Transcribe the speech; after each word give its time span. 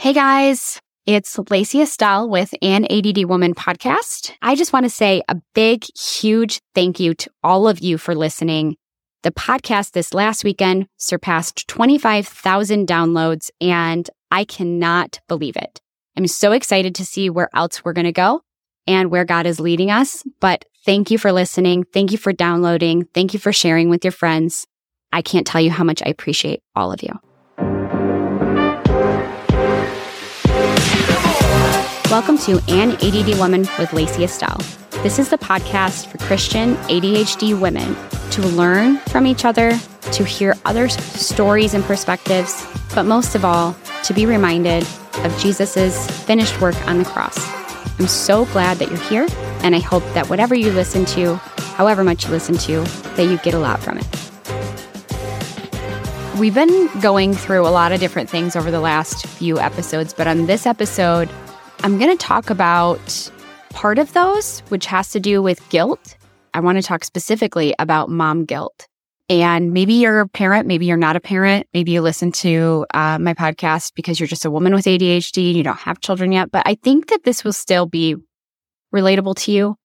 Hey 0.00 0.14
guys, 0.14 0.80
it's 1.04 1.38
Lacy 1.50 1.82
Estelle 1.82 2.26
with 2.26 2.54
An 2.62 2.86
ADD 2.90 3.26
Woman 3.26 3.54
podcast. 3.54 4.32
I 4.40 4.54
just 4.54 4.72
want 4.72 4.84
to 4.84 4.90
say 4.90 5.20
a 5.28 5.36
big, 5.54 5.84
huge 5.94 6.58
thank 6.74 6.98
you 6.98 7.12
to 7.12 7.30
all 7.42 7.68
of 7.68 7.80
you 7.80 7.98
for 7.98 8.14
listening. 8.14 8.76
The 9.24 9.30
podcast 9.30 9.90
this 9.90 10.14
last 10.14 10.42
weekend 10.42 10.86
surpassed 10.96 11.68
25,000 11.68 12.88
downloads, 12.88 13.50
and 13.60 14.08
I 14.30 14.44
cannot 14.44 15.20
believe 15.28 15.56
it. 15.56 15.82
I'm 16.16 16.26
so 16.26 16.52
excited 16.52 16.94
to 16.94 17.04
see 17.04 17.28
where 17.28 17.50
else 17.52 17.84
we're 17.84 17.92
going 17.92 18.06
to 18.06 18.10
go 18.12 18.40
and 18.86 19.10
where 19.10 19.26
God 19.26 19.44
is 19.44 19.60
leading 19.60 19.90
us. 19.90 20.24
But 20.40 20.64
thank 20.86 21.10
you 21.10 21.18
for 21.18 21.30
listening. 21.30 21.84
Thank 21.84 22.10
you 22.10 22.16
for 22.16 22.32
downloading. 22.32 23.04
Thank 23.12 23.34
you 23.34 23.38
for 23.38 23.52
sharing 23.52 23.90
with 23.90 24.02
your 24.02 24.12
friends. 24.12 24.66
I 25.12 25.20
can't 25.20 25.46
tell 25.46 25.60
you 25.60 25.70
how 25.70 25.84
much 25.84 26.02
I 26.02 26.08
appreciate 26.08 26.62
all 26.74 26.90
of 26.90 27.02
you. 27.02 27.12
Welcome 32.10 32.38
to 32.38 32.60
An 32.66 32.94
ADD 32.94 33.38
Woman 33.38 33.68
with 33.78 33.92
Lacy 33.92 34.24
Estelle. 34.24 34.60
This 35.04 35.20
is 35.20 35.28
the 35.28 35.38
podcast 35.38 36.06
for 36.06 36.18
Christian 36.18 36.74
ADHD 36.88 37.56
women 37.56 37.94
to 38.32 38.42
learn 38.42 38.96
from 38.96 39.28
each 39.28 39.44
other, 39.44 39.78
to 40.10 40.24
hear 40.24 40.56
other 40.64 40.88
stories 40.88 41.72
and 41.72 41.84
perspectives, 41.84 42.66
but 42.96 43.04
most 43.04 43.36
of 43.36 43.44
all, 43.44 43.76
to 44.02 44.12
be 44.12 44.26
reminded 44.26 44.82
of 45.18 45.38
Jesus' 45.38 46.10
finished 46.24 46.60
work 46.60 46.74
on 46.88 46.98
the 46.98 47.04
cross. 47.04 47.38
I'm 48.00 48.08
so 48.08 48.44
glad 48.46 48.78
that 48.78 48.88
you're 48.88 48.98
here, 48.98 49.28
and 49.62 49.76
I 49.76 49.78
hope 49.78 50.02
that 50.14 50.28
whatever 50.28 50.56
you 50.56 50.72
listen 50.72 51.04
to, 51.04 51.36
however 51.76 52.02
much 52.02 52.24
you 52.24 52.32
listen 52.32 52.58
to, 52.58 52.80
that 53.14 53.26
you 53.26 53.38
get 53.38 53.54
a 53.54 53.60
lot 53.60 53.78
from 53.78 53.98
it. 53.98 54.06
We've 56.40 56.56
been 56.56 56.88
going 57.00 57.34
through 57.34 57.68
a 57.68 57.70
lot 57.70 57.92
of 57.92 58.00
different 58.00 58.28
things 58.28 58.56
over 58.56 58.72
the 58.72 58.80
last 58.80 59.28
few 59.28 59.60
episodes, 59.60 60.12
but 60.12 60.26
on 60.26 60.46
this 60.46 60.66
episode, 60.66 61.30
I'm 61.82 61.98
going 61.98 62.14
to 62.14 62.26
talk 62.26 62.50
about 62.50 63.30
part 63.70 63.98
of 63.98 64.12
those, 64.12 64.60
which 64.68 64.84
has 64.84 65.12
to 65.12 65.20
do 65.20 65.40
with 65.40 65.66
guilt. 65.70 66.14
I 66.52 66.60
want 66.60 66.76
to 66.76 66.82
talk 66.82 67.04
specifically 67.04 67.74
about 67.78 68.10
mom 68.10 68.44
guilt. 68.44 68.86
And 69.30 69.72
maybe 69.72 69.94
you're 69.94 70.20
a 70.20 70.28
parent, 70.28 70.66
maybe 70.66 70.84
you're 70.84 70.98
not 70.98 71.16
a 71.16 71.20
parent, 71.20 71.66
maybe 71.72 71.92
you 71.92 72.02
listen 72.02 72.32
to 72.32 72.84
uh, 72.92 73.18
my 73.18 73.32
podcast 73.32 73.94
because 73.94 74.20
you're 74.20 74.26
just 74.26 74.44
a 74.44 74.50
woman 74.50 74.74
with 74.74 74.84
ADHD 74.84 75.48
and 75.48 75.56
you 75.56 75.62
don't 75.62 75.78
have 75.78 76.00
children 76.00 76.32
yet. 76.32 76.50
But 76.50 76.64
I 76.66 76.74
think 76.74 77.08
that 77.08 77.24
this 77.24 77.44
will 77.44 77.54
still 77.54 77.86
be 77.86 78.14
relatable 78.94 79.36
to 79.36 79.52
you 79.52 79.76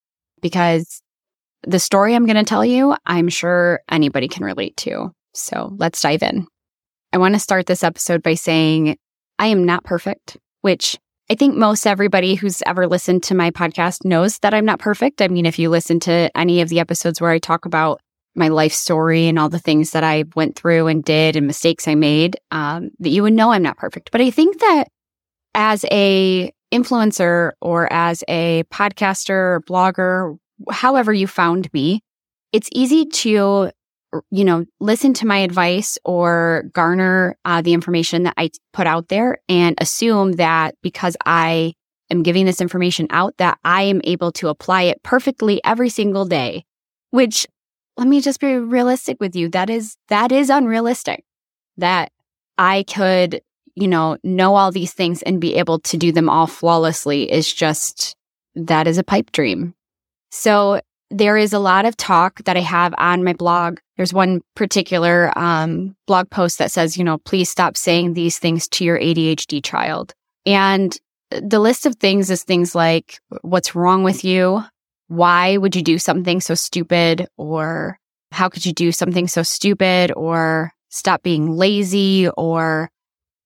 because 0.42 1.02
the 1.62 1.80
story 1.80 2.14
I'm 2.14 2.26
going 2.26 2.36
to 2.36 2.44
tell 2.44 2.66
you, 2.66 2.94
I'm 3.06 3.30
sure 3.30 3.80
anybody 3.90 4.28
can 4.28 4.44
relate 4.44 4.76
to. 4.78 5.12
So 5.34 5.74
let's 5.78 6.02
dive 6.02 6.24
in. 6.24 6.46
I 7.14 7.20
want 7.20 7.36
to 7.36 7.40
start 7.40 7.68
this 7.68 7.84
episode 7.86 8.22
by 8.22 8.34
saying 8.34 8.98
I 9.40 9.48
am 9.48 9.64
not 9.64 9.86
perfect, 9.86 10.36
which 10.60 10.98
I 11.30 11.36
think 11.36 11.56
most 11.56 11.88
everybody 11.88 12.36
who's 12.36 12.62
ever 12.68 12.88
listened 12.88 13.24
to 13.24 13.36
my 13.36 13.50
podcast 13.50 14.06
knows 14.06 14.38
that 14.40 14.54
I'm 14.54 14.66
not 14.66 14.80
perfect. 14.80 15.22
I 15.22 15.28
mean, 15.28 15.48
if 15.48 15.58
you 15.58 15.70
listen 15.70 16.00
to 16.02 16.30
any 16.38 16.62
of 16.62 16.70
the 16.70 16.80
episodes 16.80 17.20
where 17.20 17.32
I 17.32 17.40
talk 17.40 17.66
about 17.66 18.00
my 18.36 18.50
life 18.50 18.74
story 18.74 19.28
and 19.28 19.40
all 19.40 19.50
the 19.50 19.58
things 19.58 19.92
that 19.92 20.04
I 20.04 20.26
went 20.36 20.56
through 20.56 20.88
and 20.88 21.04
did 21.04 21.36
and 21.36 21.48
mistakes 21.48 21.88
I 21.88 21.96
made, 21.96 22.38
um, 22.52 22.92
that 23.00 23.10
you 23.10 23.24
would 23.24 23.34
know 23.34 23.52
I'm 23.52 23.64
not 23.64 23.78
perfect. 23.78 24.12
But 24.12 24.22
I 24.22 24.30
think 24.30 24.60
that 24.60 24.86
as 25.56 25.84
a 25.92 26.52
influencer 26.72 27.54
or 27.60 27.92
as 27.92 28.24
a 28.28 28.64
podcaster 28.72 29.30
or 29.30 29.64
blogger, 29.68 30.38
however 30.70 31.12
you 31.12 31.26
found 31.26 31.74
me, 31.74 32.02
it's 32.52 32.70
easy 32.72 33.06
to 33.06 33.72
you 34.32 34.44
know, 34.44 34.66
listen 34.80 35.14
to 35.16 35.28
my 35.28 35.38
advice 35.38 35.98
or 36.06 36.66
garner 36.74 37.38
uh, 37.46 37.62
the 37.62 37.74
information 37.74 38.24
that 38.24 38.34
I 38.38 38.50
put 38.74 38.88
out 38.88 39.10
there 39.10 39.40
and 39.50 39.76
assume 39.80 40.34
that 40.34 40.76
because 40.82 41.18
I 41.26 41.74
am 42.10 42.24
giving 42.24 42.46
this 42.46 42.62
information 42.62 43.08
out, 43.10 43.38
that 43.38 43.58
I 43.64 43.84
am 43.84 44.02
able 44.04 44.32
to 44.34 44.50
apply 44.50 44.84
it 44.84 45.02
perfectly 45.04 45.64
every 45.64 45.90
single 45.90 46.26
day, 46.26 46.66
which 47.12 47.48
let 47.98 48.08
me 48.08 48.22
just 48.22 48.40
be 48.40 48.56
realistic 48.58 49.18
with 49.20 49.36
you. 49.36 49.50
That 49.50 49.70
is, 49.70 49.96
that 50.10 50.32
is 50.32 50.50
unrealistic 50.50 51.24
that 51.78 52.12
I 52.58 52.84
could, 52.84 53.42
you 53.76 53.88
know, 53.88 54.18
know 54.24 54.56
all 54.56 54.72
these 54.72 54.94
things 54.94 55.22
and 55.24 55.42
be 55.42 55.56
able 55.56 55.80
to 55.80 55.98
do 55.98 56.12
them 56.12 56.30
all 56.30 56.48
flawlessly 56.48 57.32
is 57.32 57.52
just, 57.52 58.16
that 58.56 58.88
is 58.88 58.98
a 58.98 59.04
pipe 59.04 59.32
dream. 59.32 59.74
So 60.32 60.82
there 61.12 61.38
is 61.38 61.54
a 61.54 61.60
lot 61.60 61.86
of 61.86 61.96
talk 61.98 62.44
that 62.46 62.58
I 62.58 62.62
have 62.62 62.94
on 62.98 63.24
my 63.24 63.34
blog. 63.34 63.80
There's 63.98 64.14
one 64.14 64.42
particular 64.56 65.32
um, 65.38 65.96
blog 66.08 66.30
post 66.30 66.58
that 66.58 66.72
says, 66.72 66.98
you 66.98 67.04
know, 67.04 67.18
please 67.20 67.50
stop 67.50 67.78
saying 67.78 68.14
these 68.14 68.40
things 68.40 68.68
to 68.70 68.84
your 68.84 69.00
ADHD 69.00 69.64
child. 69.64 70.14
And 70.46 70.98
the 71.30 71.60
list 71.60 71.86
of 71.86 71.96
things 71.96 72.30
is 72.30 72.44
things 72.44 72.76
like, 72.76 73.20
what's 73.42 73.76
wrong 73.76 74.04
with 74.04 74.24
you? 74.24 74.64
Why 75.08 75.58
would 75.58 75.76
you 75.76 75.84
do 75.84 76.00
something 76.00 76.42
so 76.42 76.56
stupid? 76.56 77.28
Or 77.38 78.00
how 78.32 78.50
could 78.50 78.66
you 78.66 78.74
do 78.74 78.92
something 78.92 79.28
so 79.28 79.44
stupid? 79.44 80.12
Or 80.16 80.72
stop 80.90 81.24
being 81.24 81.52
lazy 81.52 82.30
or 82.38 82.90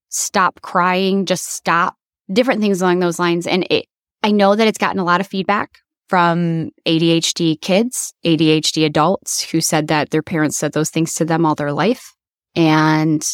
stop 0.10 0.62
crying, 0.62 1.26
just 1.26 1.46
stop. 1.46 1.96
Different 2.32 2.62
things 2.62 2.82
along 2.82 3.00
those 3.00 3.20
lines. 3.20 3.48
And 3.48 3.66
it, 3.70 3.86
I 4.24 4.32
know 4.32 4.56
that 4.56 4.68
it's 4.68 4.78
gotten 4.78 5.00
a 5.00 5.04
lot 5.04 5.20
of 5.20 5.28
feedback 5.28 5.80
from 6.10 6.72
ADHD 6.88 7.62
kids, 7.62 8.14
ADHD 8.26 8.86
adults 8.86 9.42
who 9.42 9.62
said 9.62 9.88
that 9.88 10.10
their 10.10 10.24
parents 10.24 10.58
said 10.58 10.74
those 10.74 10.90
things 10.90 11.14
to 11.16 11.26
them 11.26 11.46
all 11.46 11.56
their 11.56 11.72
life. 11.72 12.16
And 12.56 13.26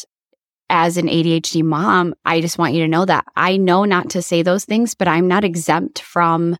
as 0.69 0.97
an 0.97 1.07
ADHD 1.07 1.63
mom, 1.63 2.13
I 2.25 2.41
just 2.41 2.57
want 2.57 2.73
you 2.73 2.81
to 2.81 2.87
know 2.87 3.05
that 3.05 3.25
I 3.35 3.55
know 3.57 3.85
not 3.85 4.09
to 4.11 4.21
say 4.21 4.41
those 4.41 4.65
things, 4.65 4.93
but 4.93 5.07
I'm 5.07 5.27
not 5.27 5.45
exempt 5.45 6.01
from 6.01 6.57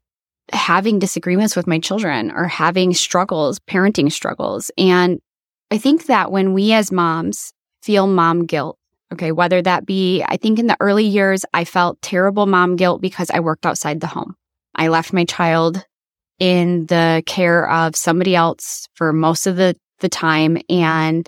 having 0.54 1.00
disagreements 1.00 1.56
with 1.56 1.68
my 1.68 1.80
children 1.80 2.32
or 2.32 2.46
having 2.48 2.94
struggles, 2.94 3.60
parenting 3.60 4.12
struggles. 4.12 4.72
And 4.78 5.20
I 5.70 5.78
think 5.78 6.06
that 6.06 6.32
when 6.32 6.54
we 6.54 6.72
as 6.72 6.92
moms 6.92 7.52
feel 7.82 8.08
mom 8.08 8.46
guilt, 8.46 8.78
okay, 9.12 9.32
whether 9.32 9.62
that 9.62 9.86
be, 9.86 10.24
I 10.24 10.38
think 10.38 10.60
in 10.60 10.68
the 10.68 10.78
early 10.80 11.06
years, 11.06 11.44
I 11.54 11.66
felt 11.66 12.02
terrible 12.02 12.46
mom 12.46 12.76
guilt 12.76 13.02
because 13.02 13.30
I 13.32 13.40
worked 13.40 13.66
outside 13.66 14.00
the 14.00 14.08
home. 14.08 14.36
I 14.76 14.88
left 14.88 15.14
my 15.14 15.26
child 15.26 15.84
in 16.40 16.86
the 16.88 17.24
care 17.26 17.70
of 17.70 17.96
somebody 17.96 18.36
else 18.36 18.88
for 18.96 19.14
most 19.14 19.48
of 19.48 19.56
the, 19.56 19.76
the 20.00 20.10
time 20.10 20.58
and 20.70 21.28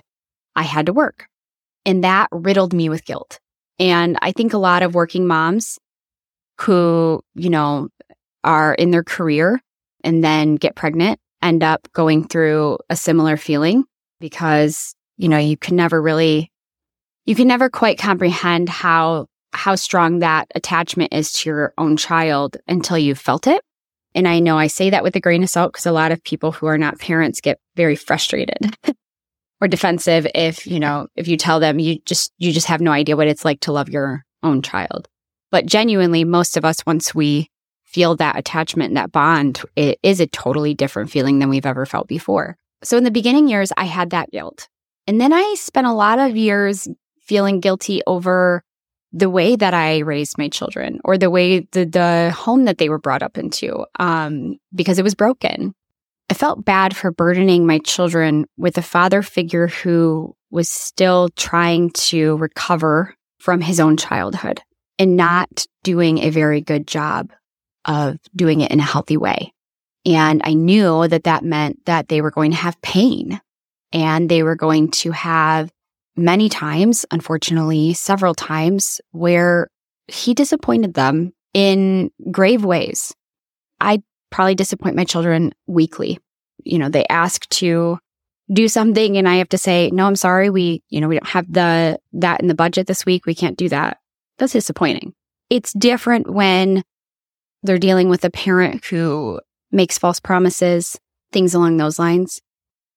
I 0.54 0.62
had 0.62 0.86
to 0.86 0.92
work. 0.92 1.26
And 1.86 2.04
that 2.04 2.28
riddled 2.32 2.72
me 2.72 2.88
with 2.88 3.04
guilt. 3.04 3.38
And 3.78 4.18
I 4.20 4.32
think 4.32 4.52
a 4.52 4.58
lot 4.58 4.82
of 4.82 4.94
working 4.94 5.26
moms 5.26 5.78
who, 6.60 7.22
you 7.34 7.50
know, 7.50 7.88
are 8.44 8.74
in 8.74 8.90
their 8.90 9.04
career 9.04 9.60
and 10.04 10.22
then 10.22 10.56
get 10.56 10.76
pregnant 10.76 11.18
end 11.42 11.62
up 11.62 11.88
going 11.92 12.26
through 12.26 12.78
a 12.90 12.96
similar 12.96 13.36
feeling 13.36 13.84
because, 14.20 14.94
you 15.16 15.28
know, 15.28 15.38
you 15.38 15.56
can 15.56 15.76
never 15.76 16.00
really, 16.02 16.50
you 17.24 17.34
can 17.34 17.46
never 17.46 17.70
quite 17.70 17.98
comprehend 17.98 18.68
how, 18.68 19.26
how 19.52 19.76
strong 19.76 20.18
that 20.18 20.48
attachment 20.54 21.12
is 21.12 21.32
to 21.32 21.48
your 21.48 21.74
own 21.78 21.96
child 21.96 22.56
until 22.66 22.98
you've 22.98 23.18
felt 23.18 23.46
it. 23.46 23.62
And 24.18 24.26
I 24.26 24.40
know 24.40 24.58
I 24.58 24.66
say 24.66 24.90
that 24.90 25.04
with 25.04 25.14
a 25.14 25.20
grain 25.20 25.44
of 25.44 25.48
salt 25.48 25.72
because 25.72 25.86
a 25.86 25.92
lot 25.92 26.10
of 26.10 26.24
people 26.24 26.50
who 26.50 26.66
are 26.66 26.76
not 26.76 26.98
parents 26.98 27.40
get 27.40 27.60
very 27.76 27.94
frustrated 27.94 28.76
or 29.60 29.68
defensive 29.68 30.26
if, 30.34 30.66
you 30.66 30.80
know, 30.80 31.06
if 31.14 31.28
you 31.28 31.36
tell 31.36 31.60
them 31.60 31.78
you 31.78 32.00
just, 32.04 32.32
you 32.36 32.52
just 32.52 32.66
have 32.66 32.80
no 32.80 32.90
idea 32.90 33.16
what 33.16 33.28
it's 33.28 33.44
like 33.44 33.60
to 33.60 33.70
love 33.70 33.88
your 33.88 34.24
own 34.42 34.60
child. 34.60 35.06
But 35.52 35.66
genuinely, 35.66 36.24
most 36.24 36.56
of 36.56 36.64
us, 36.64 36.84
once 36.84 37.14
we 37.14 37.48
feel 37.84 38.16
that 38.16 38.36
attachment 38.36 38.88
and 38.88 38.96
that 38.96 39.12
bond, 39.12 39.62
it 39.76 40.00
is 40.02 40.18
a 40.18 40.26
totally 40.26 40.74
different 40.74 41.12
feeling 41.12 41.38
than 41.38 41.48
we've 41.48 41.64
ever 41.64 41.86
felt 41.86 42.08
before. 42.08 42.56
So 42.82 42.96
in 42.96 43.04
the 43.04 43.12
beginning 43.12 43.46
years, 43.46 43.70
I 43.76 43.84
had 43.84 44.10
that 44.10 44.32
guilt. 44.32 44.66
And 45.06 45.20
then 45.20 45.32
I 45.32 45.54
spent 45.56 45.86
a 45.86 45.92
lot 45.92 46.18
of 46.18 46.36
years 46.36 46.88
feeling 47.20 47.60
guilty 47.60 48.02
over 48.04 48.64
the 49.18 49.30
way 49.30 49.56
that 49.56 49.74
I 49.74 49.98
raised 49.98 50.38
my 50.38 50.48
children 50.48 51.00
or 51.04 51.18
the 51.18 51.30
way 51.30 51.60
the, 51.72 51.84
the 51.84 52.34
home 52.36 52.64
that 52.64 52.78
they 52.78 52.88
were 52.88 52.98
brought 52.98 53.22
up 53.22 53.38
into, 53.38 53.84
um, 53.98 54.58
because 54.74 54.98
it 54.98 55.04
was 55.04 55.14
broken. 55.14 55.74
I 56.30 56.34
felt 56.34 56.64
bad 56.64 56.94
for 56.96 57.10
burdening 57.10 57.66
my 57.66 57.78
children 57.78 58.46
with 58.56 58.76
a 58.78 58.82
father 58.82 59.22
figure 59.22 59.68
who 59.68 60.36
was 60.50 60.68
still 60.68 61.30
trying 61.30 61.90
to 61.90 62.36
recover 62.36 63.14
from 63.38 63.60
his 63.60 63.80
own 63.80 63.96
childhood 63.96 64.60
and 64.98 65.16
not 65.16 65.66
doing 65.82 66.18
a 66.18 66.30
very 66.30 66.60
good 66.60 66.86
job 66.86 67.32
of 67.84 68.18
doing 68.36 68.60
it 68.60 68.70
in 68.70 68.80
a 68.80 68.84
healthy 68.84 69.16
way. 69.16 69.52
And 70.04 70.42
I 70.44 70.54
knew 70.54 71.08
that 71.08 71.24
that 71.24 71.44
meant 71.44 71.84
that 71.86 72.08
they 72.08 72.20
were 72.20 72.30
going 72.30 72.50
to 72.50 72.56
have 72.56 72.80
pain 72.82 73.40
and 73.92 74.28
they 74.28 74.42
were 74.42 74.56
going 74.56 74.90
to 74.90 75.12
have 75.12 75.70
many 76.18 76.48
times, 76.48 77.06
unfortunately, 77.10 77.94
several 77.94 78.34
times, 78.34 79.00
where 79.12 79.68
he 80.08 80.34
disappointed 80.34 80.94
them 80.94 81.32
in 81.54 82.10
grave 82.30 82.64
ways. 82.64 83.14
I 83.80 84.02
probably 84.30 84.54
disappoint 84.54 84.96
my 84.96 85.04
children 85.04 85.54
weekly. 85.66 86.18
You 86.64 86.78
know, 86.78 86.88
they 86.88 87.06
ask 87.08 87.48
to 87.50 87.98
do 88.52 88.68
something 88.68 89.16
and 89.16 89.28
I 89.28 89.36
have 89.36 89.48
to 89.50 89.58
say, 89.58 89.90
no, 89.90 90.06
I'm 90.06 90.16
sorry. 90.16 90.50
We, 90.50 90.82
you 90.88 91.00
know, 91.00 91.08
we 91.08 91.16
don't 91.16 91.28
have 91.28 91.50
the, 91.52 91.98
that 92.14 92.40
in 92.40 92.48
the 92.48 92.54
budget 92.54 92.86
this 92.86 93.06
week. 93.06 93.26
We 93.26 93.34
can't 93.34 93.58
do 93.58 93.68
that. 93.68 93.98
That's 94.38 94.52
disappointing. 94.52 95.14
it's 95.50 95.72
different 95.72 96.30
when 96.30 96.82
they're 97.62 97.78
dealing 97.78 98.08
with 98.08 98.24
a 98.24 98.30
parent 98.30 98.84
who 98.84 99.40
makes 99.70 99.98
false 99.98 100.20
promises, 100.20 100.98
things 101.32 101.54
along 101.54 101.76
those 101.76 101.98
lines. 101.98 102.40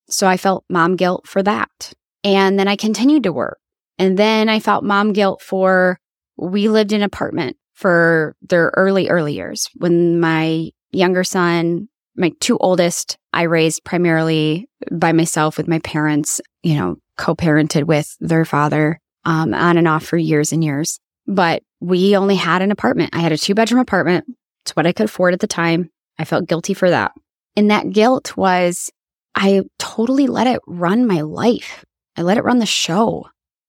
So 0.08 0.26
I 0.26 0.36
felt 0.36 0.64
mom 0.68 0.96
guilt 0.96 1.26
for 1.26 1.42
that. 1.42 1.92
And 2.24 2.58
then 2.58 2.68
I 2.68 2.76
continued 2.76 3.24
to 3.24 3.32
work. 3.32 3.58
And 3.98 4.18
then 4.18 4.48
I 4.48 4.60
felt 4.60 4.84
mom 4.84 5.12
guilt 5.12 5.42
for 5.42 5.98
we 6.36 6.68
lived 6.68 6.92
in 6.92 7.02
an 7.02 7.04
apartment 7.04 7.56
for 7.74 8.36
their 8.42 8.72
early, 8.76 9.08
early 9.08 9.34
years 9.34 9.68
when 9.76 10.20
my 10.20 10.70
younger 10.92 11.24
son, 11.24 11.88
my 12.16 12.32
two 12.40 12.58
oldest, 12.58 13.16
I 13.32 13.42
raised 13.42 13.84
primarily 13.84 14.68
by 14.90 15.12
myself 15.12 15.56
with 15.56 15.68
my 15.68 15.78
parents, 15.80 16.40
you 16.62 16.74
know, 16.74 16.96
co 17.16 17.34
parented 17.34 17.84
with 17.84 18.16
their 18.20 18.44
father 18.44 18.98
um, 19.24 19.54
on 19.54 19.76
and 19.76 19.88
off 19.88 20.04
for 20.04 20.16
years 20.16 20.52
and 20.52 20.62
years. 20.62 20.98
But 21.26 21.62
we 21.80 22.16
only 22.16 22.36
had 22.36 22.62
an 22.62 22.70
apartment. 22.70 23.14
I 23.14 23.20
had 23.20 23.32
a 23.32 23.38
two 23.38 23.54
bedroom 23.54 23.80
apartment. 23.80 24.24
It's 24.64 24.76
what 24.76 24.86
I 24.86 24.92
could 24.92 25.06
afford 25.06 25.34
at 25.34 25.40
the 25.40 25.46
time. 25.46 25.90
I 26.18 26.24
felt 26.24 26.48
guilty 26.48 26.74
for 26.74 26.90
that. 26.90 27.12
And 27.56 27.70
that 27.70 27.90
guilt 27.90 28.36
was 28.36 28.90
I 29.34 29.62
totally 29.78 30.26
let 30.26 30.46
it 30.46 30.60
run 30.66 31.06
my 31.06 31.22
life. 31.22 31.84
I 32.16 32.22
let 32.22 32.36
it 32.36 32.44
run 32.44 32.58
the 32.58 32.66
show. 32.66 33.26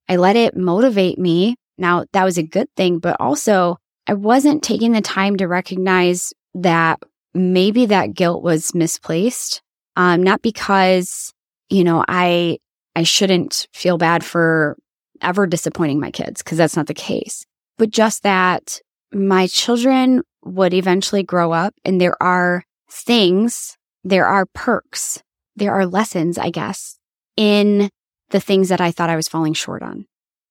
I 0.10 0.18
let 0.18 0.36
it 0.36 0.56
motivate 0.56 1.18
me. 1.18 1.56
Now, 1.78 2.06
that 2.14 2.24
was 2.24 2.38
a 2.38 2.44
good 2.44 2.68
thing, 2.76 3.00
but 3.00 3.18
also 3.20 3.78
I 4.08 4.14
wasn't 4.14 4.64
taking 4.64 4.92
the 4.92 5.02
time 5.02 5.38
to 5.38 5.48
recognize 5.48 6.34
that 6.54 7.00
maybe 7.34 7.86
that 7.88 8.14
guilt 8.14 8.44
was 8.44 8.76
misplaced. 8.76 9.62
Um, 9.96 10.24
not 10.24 10.42
because, 10.42 11.34
you 11.70 11.84
know, 11.84 12.04
I, 12.08 12.60
I 12.96 13.04
shouldn't 13.04 13.68
feel 13.74 13.98
bad 13.98 14.24
for 14.24 14.78
ever 15.22 15.48
disappointing 15.48 16.00
my 16.00 16.12
kids, 16.12 16.44
because 16.44 16.58
that's 16.58 16.76
not 16.76 16.88
the 16.88 16.94
case, 16.94 17.46
but 17.78 17.90
just 17.90 18.24
that 18.24 18.80
my 19.14 19.48
children 19.48 20.22
would 20.44 20.74
eventually 20.74 21.24
grow 21.24 21.54
up 21.54 21.74
and 21.86 22.02
there 22.02 22.22
are 22.22 22.66
things, 22.92 23.78
there 24.04 24.26
are 24.26 24.46
perks, 24.54 25.24
there 25.56 25.74
are 25.74 25.86
lessons, 25.86 26.38
I 26.38 26.50
guess, 26.50 26.98
in 27.38 27.90
the 28.34 28.42
things 28.42 28.68
that 28.68 28.82
I 28.82 28.92
thought 28.92 29.10
I 29.10 29.16
was 29.16 29.30
falling 29.30 29.54
short 29.54 29.82
on. 29.82 30.06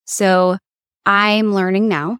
So 0.05 0.57
I'm 1.05 1.53
learning 1.53 1.87
now 1.87 2.17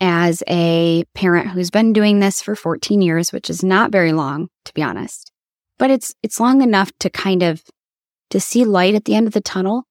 as 0.00 0.42
a 0.46 1.04
parent 1.14 1.48
who's 1.48 1.70
been 1.70 1.92
doing 1.92 2.20
this 2.20 2.42
for 2.42 2.54
14 2.54 3.02
years, 3.02 3.32
which 3.32 3.50
is 3.50 3.64
not 3.64 3.90
very 3.90 4.12
long, 4.12 4.48
to 4.66 4.74
be 4.74 4.82
honest, 4.82 5.32
but 5.78 5.90
it's, 5.90 6.14
it's 6.22 6.38
long 6.38 6.62
enough 6.62 6.92
to 7.00 7.10
kind 7.10 7.42
of, 7.42 7.62
to 8.30 8.38
see 8.38 8.64
light 8.64 8.94
at 8.94 9.06
the 9.06 9.14
end 9.14 9.26
of 9.26 9.32
the 9.32 9.40
tunnel, 9.40 9.84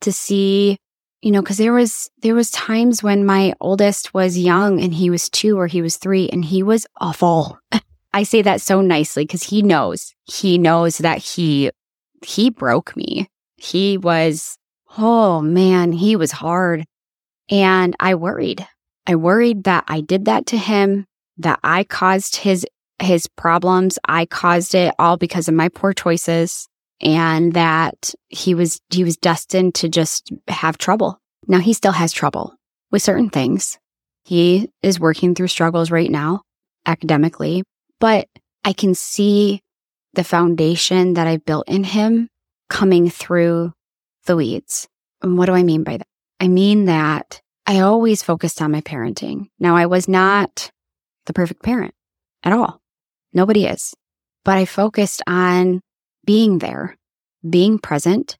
to 0.00 0.10
see, 0.10 0.78
you 1.20 1.30
know, 1.30 1.42
cause 1.42 1.58
there 1.58 1.74
was, 1.74 2.10
there 2.22 2.34
was 2.34 2.50
times 2.50 3.02
when 3.02 3.26
my 3.26 3.52
oldest 3.60 4.14
was 4.14 4.38
young 4.38 4.80
and 4.80 4.94
he 4.94 5.10
was 5.10 5.28
two 5.28 5.58
or 5.58 5.66
he 5.66 5.82
was 5.82 5.98
three 5.98 6.30
and 6.30 6.46
he 6.46 6.62
was 6.62 6.86
awful. 6.98 7.58
I 8.14 8.22
say 8.22 8.42
that 8.42 8.60
so 8.62 8.80
nicely 8.80 9.24
because 9.24 9.42
he 9.42 9.62
knows, 9.62 10.14
he 10.24 10.56
knows 10.56 10.98
that 10.98 11.18
he, 11.18 11.70
he 12.24 12.48
broke 12.48 12.96
me. 12.96 13.28
He 13.56 13.98
was, 13.98 14.58
oh 14.98 15.40
man, 15.40 15.92
he 15.92 16.16
was 16.16 16.32
hard. 16.32 16.84
And 17.50 17.94
I 18.00 18.14
worried. 18.14 18.66
I 19.06 19.16
worried 19.16 19.64
that 19.64 19.84
I 19.88 20.00
did 20.00 20.26
that 20.26 20.46
to 20.46 20.56
him, 20.56 21.06
that 21.38 21.58
I 21.62 21.84
caused 21.84 22.36
his 22.36 22.66
his 23.00 23.26
problems. 23.26 23.98
I 24.06 24.26
caused 24.26 24.74
it 24.74 24.94
all 24.98 25.16
because 25.16 25.48
of 25.48 25.54
my 25.54 25.68
poor 25.68 25.92
choices 25.92 26.68
and 27.00 27.52
that 27.54 28.14
he 28.28 28.54
was 28.54 28.80
he 28.90 29.04
was 29.04 29.16
destined 29.16 29.74
to 29.76 29.88
just 29.88 30.32
have 30.48 30.78
trouble. 30.78 31.20
Now 31.48 31.58
he 31.58 31.72
still 31.72 31.92
has 31.92 32.12
trouble 32.12 32.54
with 32.90 33.02
certain 33.02 33.30
things. 33.30 33.78
He 34.24 34.70
is 34.82 35.00
working 35.00 35.34
through 35.34 35.48
struggles 35.48 35.90
right 35.90 36.10
now 36.10 36.42
academically, 36.86 37.64
but 37.98 38.28
I 38.64 38.72
can 38.72 38.94
see 38.94 39.60
the 40.14 40.24
foundation 40.24 41.14
that 41.14 41.26
I 41.26 41.38
built 41.38 41.68
in 41.68 41.84
him 41.84 42.28
coming 42.68 43.10
through 43.10 43.72
the 44.26 44.36
weeds. 44.36 44.88
And 45.22 45.38
what 45.38 45.46
do 45.46 45.52
I 45.52 45.62
mean 45.62 45.84
by 45.84 45.98
that? 45.98 46.06
I 46.40 46.48
mean 46.48 46.86
that 46.86 47.40
I 47.66 47.80
always 47.80 48.22
focused 48.22 48.60
on 48.60 48.72
my 48.72 48.80
parenting. 48.80 49.46
Now, 49.58 49.76
I 49.76 49.86
was 49.86 50.08
not 50.08 50.70
the 51.26 51.32
perfect 51.32 51.62
parent 51.62 51.94
at 52.42 52.52
all. 52.52 52.80
Nobody 53.32 53.66
is. 53.66 53.94
But 54.44 54.58
I 54.58 54.64
focused 54.64 55.22
on 55.26 55.80
being 56.26 56.58
there, 56.58 56.96
being 57.48 57.78
present, 57.78 58.36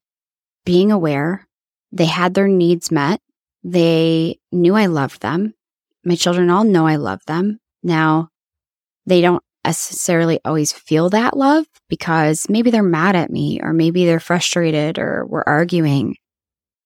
being 0.64 0.90
aware. 0.90 1.46
They 1.92 2.06
had 2.06 2.34
their 2.34 2.48
needs 2.48 2.90
met. 2.90 3.20
They 3.62 4.40
knew 4.50 4.74
I 4.74 4.86
loved 4.86 5.22
them. 5.22 5.54
My 6.04 6.16
children 6.16 6.50
all 6.50 6.64
know 6.64 6.86
I 6.86 6.96
love 6.96 7.20
them. 7.26 7.60
Now, 7.82 8.28
they 9.06 9.20
don't 9.20 9.42
necessarily 9.64 10.40
always 10.44 10.72
feel 10.72 11.10
that 11.10 11.36
love 11.36 11.66
because 11.88 12.46
maybe 12.48 12.70
they're 12.70 12.82
mad 12.82 13.16
at 13.16 13.30
me 13.30 13.60
or 13.62 13.72
maybe 13.72 14.04
they're 14.04 14.20
frustrated 14.20 14.98
or 14.98 15.24
we're 15.26 15.44
arguing, 15.46 16.16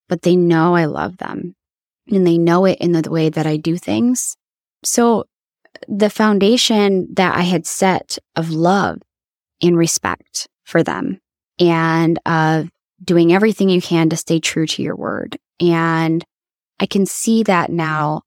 but 0.07 0.21
they 0.21 0.35
know 0.35 0.75
I 0.75 0.85
love 0.85 1.17
them 1.17 1.55
and 2.11 2.25
they 2.25 2.37
know 2.37 2.65
it 2.65 2.79
in 2.79 2.91
the 2.91 3.09
way 3.09 3.29
that 3.29 3.47
I 3.47 3.57
do 3.57 3.77
things. 3.77 4.35
So 4.83 5.25
the 5.87 6.09
foundation 6.09 7.13
that 7.15 7.35
I 7.35 7.41
had 7.41 7.65
set 7.65 8.17
of 8.35 8.51
love 8.51 9.01
and 9.61 9.77
respect 9.77 10.47
for 10.63 10.83
them 10.83 11.19
and 11.59 12.19
of 12.25 12.69
doing 13.03 13.33
everything 13.33 13.69
you 13.69 13.81
can 13.81 14.09
to 14.09 14.17
stay 14.17 14.39
true 14.39 14.65
to 14.67 14.83
your 14.83 14.95
word. 14.95 15.37
And 15.59 16.23
I 16.79 16.85
can 16.85 17.05
see 17.05 17.43
that 17.43 17.71
now 17.71 18.21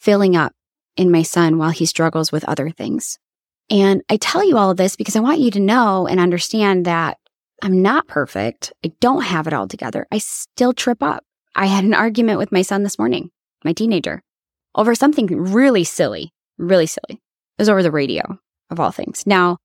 filling 0.00 0.36
up 0.36 0.52
in 0.96 1.10
my 1.10 1.22
son 1.22 1.58
while 1.58 1.70
he 1.70 1.86
struggles 1.86 2.32
with 2.32 2.44
other 2.44 2.70
things. 2.70 3.18
And 3.72 4.02
I 4.10 4.18
tell 4.18 4.44
you 4.44 4.58
all 4.58 4.70
of 4.70 4.76
this 4.76 4.96
because 4.96 5.16
I 5.16 5.20
want 5.20 5.40
you 5.40 5.50
to 5.52 5.60
know 5.60 6.06
and 6.06 6.20
understand 6.20 6.84
that 6.84 7.16
I'm 7.62 7.80
not 7.80 8.06
perfect. 8.06 8.70
I 8.84 8.92
don't 9.00 9.22
have 9.22 9.46
it 9.46 9.54
all 9.54 9.66
together. 9.66 10.06
I 10.12 10.18
still 10.18 10.74
trip 10.74 11.02
up. 11.02 11.24
I 11.56 11.66
had 11.66 11.82
an 11.82 11.94
argument 11.94 12.38
with 12.38 12.52
my 12.52 12.60
son 12.60 12.82
this 12.82 12.98
morning, 12.98 13.30
my 13.64 13.72
teenager, 13.72 14.20
over 14.74 14.94
something 14.94 15.26
really 15.26 15.84
silly, 15.84 16.34
really 16.58 16.86
silly. 16.86 17.14
It 17.14 17.60
was 17.60 17.70
over 17.70 17.82
the 17.82 17.90
radio, 17.90 18.38
of 18.68 18.78
all 18.78 18.90
things. 18.90 19.26
Now, 19.26 19.56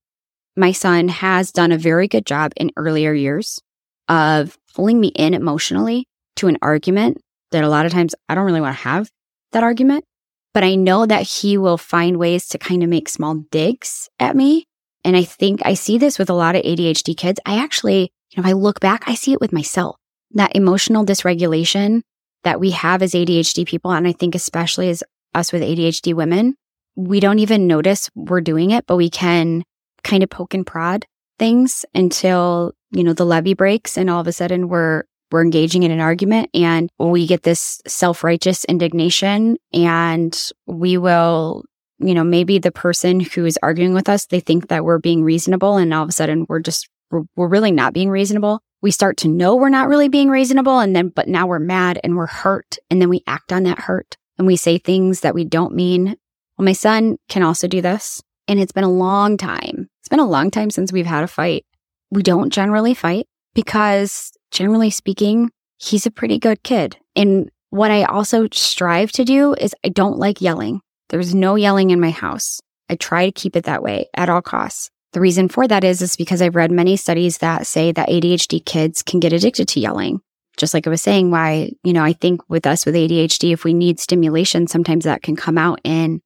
my 0.56 0.71
son 0.71 1.09
has 1.09 1.51
done 1.51 1.74
a 1.74 1.77
very 1.77 2.07
good 2.07 2.25
job 2.25 2.54
in 2.56 2.71
earlier 2.77 3.13
years 3.13 3.59
of 4.07 4.57
pulling 4.74 5.01
me 5.01 5.09
in 5.09 5.33
emotionally 5.33 6.07
to 6.38 6.48
an 6.48 6.57
argument 6.62 7.18
that 7.51 7.63
a 7.63 7.69
lot 7.69 7.86
of 7.86 7.92
times 7.92 8.15
I 8.30 8.36
don't 8.36 8.45
really 8.45 8.62
want 8.62 8.75
to 8.77 8.83
have 8.83 9.09
that 9.51 9.63
argument. 9.63 10.06
But 10.54 10.64
I 10.64 10.76
know 10.76 11.06
that 11.06 11.24
he 11.24 11.58
will 11.58 11.78
find 11.78 12.18
ways 12.18 12.48
to 12.50 12.58
kind 12.58 12.84
of 12.84 12.90
make 12.90 13.10
small 13.10 13.36
digs 13.52 14.10
at 14.19 14.36
me. 14.36 14.66
And 15.04 15.16
I 15.16 15.24
think 15.24 15.62
I 15.64 15.74
see 15.74 15.98
this 15.98 16.18
with 16.18 16.30
a 16.30 16.33
lot 16.33 16.56
of 16.56 16.64
ADHD 16.64 17.16
kids. 17.16 17.40
I 17.45 17.62
actually, 17.62 18.12
you 18.31 18.42
know, 18.42 18.48
if 18.48 18.50
I 18.50 18.54
look 18.54 18.80
back, 18.80 19.04
I 19.07 19.16
see 19.16 19.33
it 19.33 19.42
with 19.42 19.54
myself 19.54 19.98
that 20.31 20.56
emotional 20.56 21.06
dysregulation 21.06 22.02
that 22.44 22.60
we 22.60 22.71
have 22.71 23.02
as 23.02 23.14
ADHD 23.14 23.66
people. 23.66 23.92
And 23.92 24.07
I 24.07 24.12
think 24.12 24.36
especially 24.36 24.90
as 24.90 25.04
us 25.33 25.52
with 25.52 25.62
ADHD 25.62 26.14
women, 26.14 26.56
we 26.95 27.19
don't 27.19 27.40
even 27.40 27.68
notice 27.68 28.10
we're 28.16 28.42
doing 28.42 28.71
it, 28.71 28.86
but 28.88 28.98
we 28.98 29.10
can 29.10 29.64
kind 30.04 30.24
of 30.24 30.30
poke 30.30 30.54
and 30.54 30.66
prod 30.66 31.06
things 31.38 31.86
until, 31.94 32.74
you 32.92 33.04
know, 33.04 33.14
the 33.14 33.26
levee 33.26 33.54
breaks 33.54 33.98
and 33.98 34.10
all 34.10 34.21
of 34.21 34.28
a 34.28 34.31
sudden 34.31 34.68
we're, 34.68 35.04
we're 35.31 35.44
engaging 35.44 35.84
in 35.84 35.92
an 35.92 36.00
argument 36.00 36.50
and 36.54 36.90
we 36.98 37.28
get 37.28 37.44
this 37.44 37.81
self-righteous 37.88 38.66
indignation 38.66 39.57
and 39.74 40.52
we 40.66 40.98
will, 40.98 41.64
you 42.00 42.14
know, 42.14 42.24
maybe 42.24 42.60
the 42.60 42.72
person 42.72 43.19
who 43.19 43.46
is 43.46 43.60
arguing 43.62 43.94
with 43.94 44.10
us, 44.10 44.26
they 44.26 44.40
think 44.40 44.69
that 44.69 44.86
we're 44.86 45.00
being 45.00 45.24
reasonable 45.24 45.78
and 45.78 45.94
all 45.94 46.04
of 46.04 46.10
a 46.10 46.14
sudden 46.14 46.46
we're 46.48 46.60
just, 46.60 46.88
we're, 47.12 47.24
we're 47.36 47.48
really 47.48 47.72
not 47.72 47.94
being 47.94 48.10
reasonable 48.10 48.62
we 48.81 48.92
start 48.92 49.18
to 49.18 49.28
know 49.28 49.56
we're 49.56 49.69
not 49.69 49.88
really 49.88 50.10
being 50.10 50.30
reasonable 50.30 50.80
and 50.80 50.96
then, 50.96 51.10
but 51.10 51.28
now 51.28 51.48
we're 51.48 51.60
mad 51.60 52.00
and 52.04 52.16
we're 52.16 52.28
hurt. 52.28 52.78
And 52.90 53.02
then 53.02 53.10
we 53.10 53.24
act 53.28 53.52
on 53.52 53.64
that 53.64 53.80
hurt 53.80 54.18
and 54.38 54.46
we 54.46 54.56
say 54.56 54.78
things 54.78 55.22
that 55.22 55.36
we 55.36 55.46
don't 55.46 55.74
mean. 55.74 56.16
Well, 56.57 56.66
my 56.66 56.74
son 56.74 57.18
can 57.30 57.44
also 57.44 57.68
do 57.68 57.81
this. 57.81 58.22
And 58.48 58.60
it's 58.60 58.72
been 58.72 58.84
a 58.84 58.92
long 58.92 59.36
time. 59.36 59.90
It's 60.00 60.10
been 60.10 60.19
a 60.19 60.28
long 60.28 60.52
time 60.52 60.69
since 60.69 60.94
we've 60.94 61.06
had 61.06 61.24
a 61.24 61.28
fight. 61.28 61.66
We 62.12 62.24
don't 62.24 62.54
generally 62.54 62.94
fight 62.94 63.28
because 63.54 64.31
generally 64.51 64.89
speaking, 64.89 65.51
he's 65.77 66.06
a 66.06 66.11
pretty 66.11 66.39
good 66.39 66.63
kid. 66.63 66.97
And 67.16 67.49
what 67.69 67.92
I 67.92 68.04
also 68.04 68.47
strive 68.51 69.11
to 69.13 69.25
do 69.25 69.54
is 69.54 69.75
I 69.83 69.89
don't 69.89 70.18
like 70.18 70.42
yelling. 70.42 70.81
There's 71.09 71.35
no 71.35 71.56
yelling 71.56 71.89
in 71.92 71.99
my 71.99 72.11
house. 72.11 72.59
I 72.89 72.95
try 72.95 73.25
to 73.25 73.31
keep 73.31 73.56
it 73.56 73.66
that 73.66 73.83
way 73.83 74.07
at 74.13 74.30
all 74.30 74.42
costs. 74.42 74.89
The 75.13 75.21
reason 75.21 75.49
for 75.49 75.68
that 75.68 75.83
is, 75.83 76.01
is 76.01 76.16
because 76.16 76.42
I've 76.42 76.56
read 76.56 76.71
many 76.71 76.95
studies 76.95 77.39
that 77.39 77.66
say 77.66 77.92
that 77.92 78.09
ADHD 78.09 78.63
kids 78.66 79.01
can 79.01 79.19
get 79.19 79.33
addicted 79.33 79.68
to 79.69 79.80
yelling. 79.80 80.21
Just 80.57 80.73
like 80.73 80.87
I 80.87 80.89
was 80.89 81.01
saying, 81.01 81.31
why, 81.31 81.71
you 81.83 81.94
know, 81.94 82.04
I 82.04 82.13
think 82.13 82.42
with 82.49 82.66
us 82.66 82.85
with 82.85 82.95
ADHD, 82.95 83.54
if 83.54 83.63
we 83.63 83.73
need 83.73 83.99
stimulation, 83.99 84.68
sometimes 84.68 85.06
that 85.06 85.21
can 85.21 85.35
come 85.35 85.57
out 85.57 85.80
in 85.83 86.21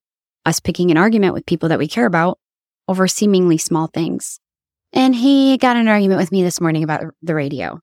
us 0.45 0.59
picking 0.59 0.89
an 0.89 0.97
argument 0.97 1.33
with 1.33 1.45
people 1.45 1.69
that 1.69 1.79
we 1.79 1.87
care 1.87 2.05
about 2.05 2.39
over 2.87 3.07
seemingly 3.07 3.57
small 3.57 3.87
things. 3.87 4.39
And 4.93 5.15
he 5.15 5.57
got 5.57 5.77
an 5.77 5.87
argument 5.87 6.19
with 6.19 6.31
me 6.31 6.43
this 6.43 6.59
morning 6.59 6.83
about 6.83 7.03
the 7.21 7.35
radio. 7.35 7.79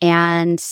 And 0.00 0.62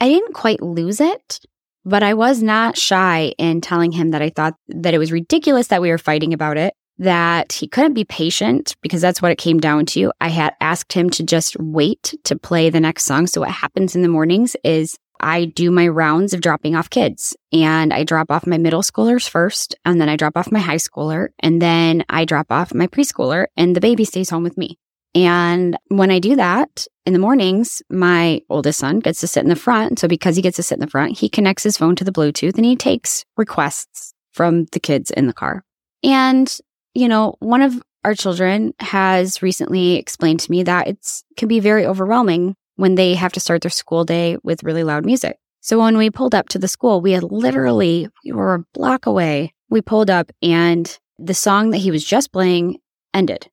I 0.00 0.08
didn't 0.08 0.34
quite 0.34 0.62
lose 0.62 1.00
it, 1.00 1.40
But 1.84 2.02
I 2.02 2.14
was 2.14 2.42
not 2.42 2.76
shy 2.76 3.32
in 3.38 3.60
telling 3.60 3.92
him 3.92 4.10
that 4.10 4.22
I 4.22 4.30
thought 4.30 4.54
that 4.68 4.94
it 4.94 4.98
was 4.98 5.12
ridiculous 5.12 5.68
that 5.68 5.80
we 5.80 5.90
were 5.90 5.98
fighting 5.98 6.34
about 6.34 6.58
it, 6.58 6.74
that 6.98 7.52
he 7.52 7.66
couldn't 7.66 7.94
be 7.94 8.04
patient 8.04 8.76
because 8.82 9.00
that's 9.00 9.22
what 9.22 9.32
it 9.32 9.38
came 9.38 9.58
down 9.58 9.86
to. 9.86 10.12
I 10.20 10.28
had 10.28 10.54
asked 10.60 10.92
him 10.92 11.08
to 11.10 11.22
just 11.22 11.56
wait 11.58 12.14
to 12.24 12.38
play 12.38 12.68
the 12.68 12.80
next 12.80 13.04
song. 13.04 13.26
So 13.26 13.40
what 13.40 13.50
happens 13.50 13.96
in 13.96 14.02
the 14.02 14.08
mornings 14.08 14.56
is 14.62 14.98
I 15.22 15.46
do 15.46 15.70
my 15.70 15.88
rounds 15.88 16.34
of 16.34 16.40
dropping 16.40 16.74
off 16.74 16.90
kids 16.90 17.36
and 17.52 17.92
I 17.92 18.04
drop 18.04 18.30
off 18.30 18.46
my 18.46 18.58
middle 18.58 18.82
schoolers 18.82 19.28
first 19.28 19.74
and 19.84 20.00
then 20.00 20.08
I 20.08 20.16
drop 20.16 20.36
off 20.36 20.52
my 20.52 20.60
high 20.60 20.76
schooler 20.76 21.28
and 21.40 21.60
then 21.60 22.04
I 22.08 22.24
drop 22.24 22.50
off 22.50 22.74
my 22.74 22.86
preschooler 22.86 23.46
and 23.56 23.74
the 23.74 23.80
baby 23.80 24.04
stays 24.04 24.30
home 24.30 24.42
with 24.42 24.56
me. 24.56 24.78
And 25.14 25.76
when 25.88 26.10
I 26.10 26.18
do 26.20 26.36
that 26.36 26.86
in 27.04 27.12
the 27.12 27.18
mornings, 27.18 27.82
my 27.90 28.42
oldest 28.48 28.78
son 28.78 29.00
gets 29.00 29.20
to 29.20 29.26
sit 29.26 29.42
in 29.42 29.48
the 29.48 29.56
front. 29.56 29.98
So 29.98 30.06
because 30.06 30.36
he 30.36 30.42
gets 30.42 30.56
to 30.56 30.62
sit 30.62 30.76
in 30.76 30.80
the 30.80 30.90
front, 30.90 31.18
he 31.18 31.28
connects 31.28 31.64
his 31.64 31.76
phone 31.76 31.96
to 31.96 32.04
the 32.04 32.12
Bluetooth 32.12 32.56
and 32.56 32.64
he 32.64 32.76
takes 32.76 33.24
requests 33.36 34.14
from 34.32 34.66
the 34.66 34.80
kids 34.80 35.10
in 35.10 35.26
the 35.26 35.32
car. 35.32 35.64
And, 36.04 36.56
you 36.94 37.08
know, 37.08 37.34
one 37.40 37.62
of 37.62 37.82
our 38.04 38.14
children 38.14 38.72
has 38.80 39.42
recently 39.42 39.96
explained 39.96 40.40
to 40.40 40.50
me 40.50 40.62
that 40.62 40.88
it's 40.88 41.24
can 41.36 41.48
be 41.48 41.60
very 41.60 41.84
overwhelming 41.84 42.54
when 42.76 42.94
they 42.94 43.14
have 43.14 43.32
to 43.32 43.40
start 43.40 43.62
their 43.62 43.70
school 43.70 44.04
day 44.04 44.36
with 44.42 44.62
really 44.62 44.84
loud 44.84 45.04
music. 45.04 45.36
So 45.60 45.78
when 45.80 45.98
we 45.98 46.08
pulled 46.08 46.34
up 46.34 46.48
to 46.50 46.58
the 46.58 46.68
school, 46.68 47.02
we 47.02 47.12
had 47.12 47.24
literally, 47.24 48.08
we 48.24 48.32
were 48.32 48.54
a 48.54 48.64
block 48.72 49.04
away. 49.04 49.52
We 49.68 49.82
pulled 49.82 50.08
up 50.08 50.30
and 50.40 50.98
the 51.18 51.34
song 51.34 51.70
that 51.70 51.78
he 51.78 51.90
was 51.90 52.04
just 52.04 52.32
playing 52.32 52.78
ended. 53.12 53.50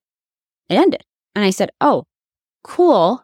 It 0.70 0.76
ended. 0.76 1.04
And 1.38 1.46
I 1.46 1.52
said, 1.52 1.70
Oh, 1.80 2.06
cool. 2.64 3.22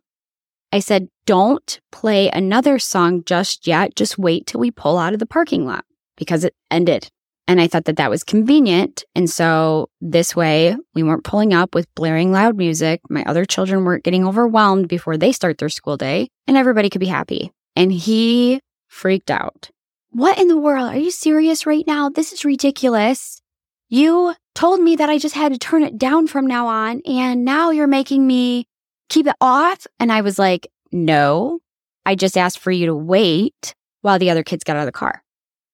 I 0.71 0.77
said, 0.77 1.07
Don't 1.25 1.81
play 1.91 2.29
another 2.29 2.77
song 2.77 3.23
just 3.25 3.65
yet. 3.65 3.95
Just 3.95 4.19
wait 4.19 4.45
till 4.45 4.61
we 4.61 4.69
pull 4.69 4.99
out 4.99 5.13
of 5.13 5.19
the 5.19 5.25
parking 5.25 5.65
lot 5.65 5.83
because 6.15 6.43
it 6.43 6.53
ended. 6.69 7.09
And 7.47 7.59
I 7.59 7.67
thought 7.67 7.85
that 7.85 7.95
that 7.95 8.11
was 8.11 8.23
convenient. 8.23 9.03
And 9.15 9.27
so 9.27 9.89
this 9.99 10.35
way 10.35 10.77
we 10.93 11.01
weren't 11.01 11.23
pulling 11.23 11.55
up 11.55 11.73
with 11.73 11.93
blaring 11.95 12.31
loud 12.31 12.55
music. 12.55 13.01
My 13.09 13.23
other 13.23 13.45
children 13.45 13.83
weren't 13.83 14.03
getting 14.03 14.27
overwhelmed 14.27 14.87
before 14.89 15.17
they 15.17 15.31
start 15.31 15.57
their 15.57 15.67
school 15.67 15.97
day 15.97 16.29
and 16.45 16.55
everybody 16.55 16.91
could 16.91 17.01
be 17.01 17.07
happy. 17.07 17.51
And 17.75 17.91
he 17.91 18.61
freaked 18.89 19.31
out. 19.31 19.71
What 20.11 20.37
in 20.37 20.49
the 20.49 20.57
world? 20.59 20.93
Are 20.93 20.99
you 20.99 21.09
serious 21.09 21.65
right 21.65 21.87
now? 21.87 22.09
This 22.09 22.31
is 22.31 22.45
ridiculous. 22.45 23.41
You 23.89 24.35
told 24.55 24.79
me 24.79 24.95
that 24.95 25.09
I 25.09 25.17
just 25.17 25.35
had 25.35 25.51
to 25.51 25.57
turn 25.57 25.83
it 25.83 25.97
down 25.97 26.27
from 26.27 26.45
now 26.47 26.67
on. 26.67 27.01
And 27.05 27.45
now 27.45 27.71
you're 27.71 27.87
making 27.87 28.25
me 28.25 28.67
keep 29.09 29.27
it 29.27 29.35
off. 29.41 29.85
And 29.99 30.11
I 30.11 30.21
was 30.21 30.37
like, 30.37 30.67
no, 30.91 31.59
I 32.05 32.15
just 32.15 32.37
asked 32.37 32.59
for 32.59 32.71
you 32.71 32.85
to 32.87 32.95
wait 32.95 33.75
while 34.01 34.19
the 34.19 34.29
other 34.29 34.43
kids 34.43 34.63
got 34.63 34.75
out 34.75 34.81
of 34.81 34.85
the 34.85 34.91
car. 34.91 35.23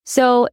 So 0.05 0.47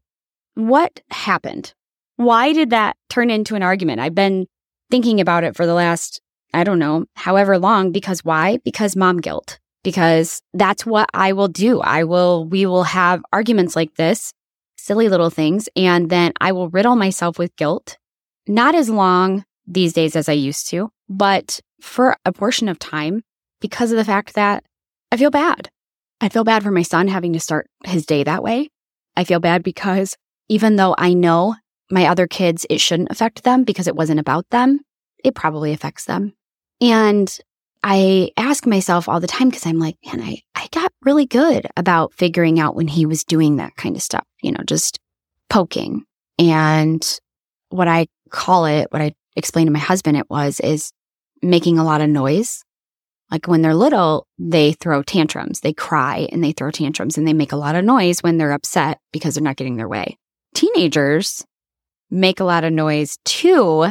what 0.55 1.01
happened? 1.11 1.75
Why 2.17 2.53
did 2.53 2.71
that 2.71 2.97
turn 3.11 3.31
into 3.31 3.55
an 3.55 3.63
argument? 3.63 4.01
I've 4.01 4.15
been 4.15 4.47
thinking 4.91 5.21
about 5.21 5.45
it 5.45 5.55
for 5.55 5.67
the 5.67 5.75
last, 5.75 6.21
I 6.55 6.65
don't 6.65 6.79
know, 6.79 7.07
however 7.15 7.59
long. 7.59 7.93
Because 7.93 8.25
why? 8.25 8.59
Because 8.65 8.97
mom 8.97 9.19
guilt. 9.19 9.59
Because 9.85 10.43
that's 10.53 10.85
what 10.85 11.09
I 11.15 11.33
will 11.33 11.49
do. 11.49 11.81
I 11.81 12.05
will, 12.05 12.47
we 12.47 12.67
will 12.67 12.85
have 12.85 13.23
arguments 13.33 13.77
like 13.77 13.95
this, 13.95 14.33
silly 14.77 15.09
little 15.09 15.31
things, 15.31 15.69
and 15.77 16.11
then 16.11 16.33
I 16.41 16.53
will 16.53 16.71
riddle 16.71 16.97
myself 16.97 17.39
with 17.39 17.55
guilt. 17.57 17.99
Not 18.47 18.75
as 18.75 18.89
long 18.89 19.45
these 19.67 19.93
days 19.93 20.17
as 20.17 20.29
I 20.29 20.33
used 20.33 20.69
to, 20.71 20.91
but 21.09 21.61
for 21.81 22.17
a 22.25 22.33
portion 22.33 22.69
of 22.69 22.79
time 22.79 23.23
because 23.61 23.91
of 23.91 23.97
the 23.97 24.05
fact 24.05 24.35
that 24.35 24.65
I 25.11 25.17
feel 25.17 25.31
bad. 25.31 25.71
I 26.21 26.29
feel 26.29 26.45
bad 26.45 26.63
for 26.63 26.71
my 26.71 26.83
son 26.83 27.09
having 27.09 27.33
to 27.35 27.41
start 27.41 27.69
his 27.85 28.07
day 28.07 28.25
that 28.25 28.43
way. 28.43 28.71
I 29.17 29.25
feel 29.25 29.41
bad 29.41 29.63
because 29.63 30.17
even 30.49 30.77
though 30.77 30.95
I 30.97 31.15
know 31.15 31.57
my 31.91 32.07
other 32.07 32.27
kids, 32.27 32.67
it 32.71 32.81
shouldn't 32.81 33.11
affect 33.11 33.45
them 33.45 33.65
because 33.65 33.87
it 33.87 33.97
wasn't 33.97 34.21
about 34.21 34.49
them, 34.51 34.81
it 35.23 35.35
probably 35.35 35.73
affects 35.73 36.05
them. 36.05 36.33
And 36.81 37.37
I 37.83 38.31
ask 38.37 38.67
myself 38.67 39.09
all 39.09 39.21
the 39.21 39.27
time 39.27 39.49
because 39.49 39.67
I'm 39.67 39.79
like, 39.79 39.97
man, 40.05 40.21
I, 40.21 40.43
I 40.55 40.69
got 40.73 40.93
really 41.03 41.27
good 41.27 41.67
about 41.77 42.13
figuring 42.13 42.59
out 42.59 42.75
when 42.75 42.89
he 42.89 43.07
was 43.07 43.25
doing 43.25 43.57
that 43.57 43.77
kind 43.77 43.97
of 43.97 44.03
stuff, 44.03 44.25
you 44.43 44.53
know, 44.53 44.63
just 44.67 44.99
poking. 45.49 46.05
And 46.39 47.07
what 47.71 47.89
I 47.89 48.07
call 48.31 48.67
it, 48.67 48.89
what 48.91 49.03
I 49.03 49.15
explained 49.35 49.69
to 49.69 49.73
my 49.73 49.79
husband 49.79 50.17
it 50.17 50.31
was, 50.31 50.61
is 50.61 50.93
making 51.43 51.79
a 51.79 51.85
lot 51.85 52.01
of 52.01 52.09
noise. 52.09 52.63
Like 53.31 53.49
when 53.49 53.63
they're 53.63 53.75
little, 53.75 54.27
they 54.39 54.73
throw 54.73 55.03
tantrums, 55.03 55.61
they 55.61 55.73
cry 55.73 56.29
and 56.31 56.45
they 56.45 56.53
throw 56.53 56.71
tantrums 56.71 57.19
and 57.19 57.27
they 57.27 57.33
make 57.33 57.53
a 57.53 57.57
lot 57.57 57.75
of 57.75 57.85
noise 57.85 58.23
when 58.23 58.39
they're 58.39 58.53
upset 58.53 59.01
because 59.13 59.35
they're 59.35 59.43
not 59.43 59.57
getting 59.57 59.77
their 59.77 59.89
way 59.89 60.17
teenagers 60.57 61.45
make 62.11 62.41
a 62.41 62.45
lot 62.45 62.65
of 62.65 62.73
noise 62.73 63.19
too, 63.25 63.83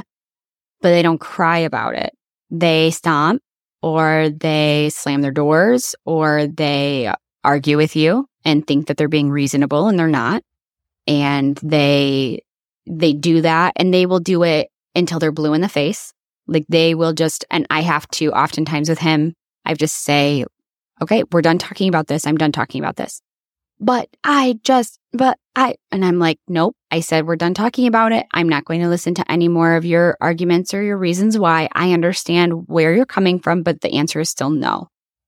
but 0.81 0.89
they 0.89 1.01
don't 1.01 1.19
cry 1.19 1.59
about 1.59 1.95
it. 1.95 2.11
They 2.49 2.91
stomp 2.91 3.41
or 3.81 4.29
they 4.29 4.89
slam 4.91 5.21
their 5.21 5.31
doors 5.31 5.95
or 6.05 6.47
they 6.47 7.13
argue 7.43 7.77
with 7.77 7.95
you 7.95 8.27
and 8.43 8.65
think 8.65 8.87
that 8.87 8.97
they're 8.97 9.07
being 9.07 9.29
reasonable 9.29 9.87
and 9.87 9.97
they're 9.97 10.07
not. 10.07 10.41
And 11.07 11.55
they, 11.57 12.41
they 12.87 13.13
do 13.13 13.41
that 13.41 13.73
and 13.75 13.93
they 13.93 14.05
will 14.05 14.19
do 14.19 14.43
it 14.43 14.69
until 14.95 15.19
they're 15.19 15.31
blue 15.31 15.53
in 15.53 15.61
the 15.61 15.69
face. 15.69 16.13
Like 16.47 16.65
they 16.69 16.95
will 16.95 17.13
just, 17.13 17.45
and 17.49 17.65
I 17.69 17.81
have 17.81 18.07
to 18.09 18.31
oftentimes 18.31 18.89
with 18.89 18.99
him, 18.99 19.33
I 19.65 19.73
just 19.73 20.03
say, 20.03 20.45
okay, 21.01 21.23
we're 21.31 21.41
done 21.41 21.57
talking 21.57 21.89
about 21.89 22.07
this. 22.07 22.27
I'm 22.27 22.37
done 22.37 22.51
talking 22.51 22.81
about 22.81 22.95
this 22.95 23.21
but 23.79 24.09
I 24.23 24.59
just, 24.63 24.99
but 25.11 25.37
I, 25.55 25.75
and 25.91 26.05
I'm 26.05 26.19
like, 26.19 26.39
nope. 26.47 26.75
I 26.91 27.01
said, 27.01 27.25
we're 27.25 27.35
done 27.35 27.53
talking 27.53 27.87
about 27.87 28.11
it. 28.11 28.25
I'm 28.31 28.47
not 28.47 28.65
going 28.65 28.81
to 28.81 28.87
listen 28.87 29.13
to 29.15 29.31
any 29.31 29.47
more 29.47 29.75
of 29.75 29.85
your 29.85 30.17
arguments 30.21 30.73
or 30.73 30.81
your 30.81 30.97
reasons 30.97 31.37
why. 31.37 31.67
I 31.73 31.91
understand 31.91 32.67
where 32.67 32.93
you're 32.93 33.05
coming 33.05 33.39
from, 33.39 33.63
but 33.63 33.81
the 33.81 33.93
answer 33.93 34.19
is 34.19 34.29
still 34.29 34.49
no. 34.49 34.87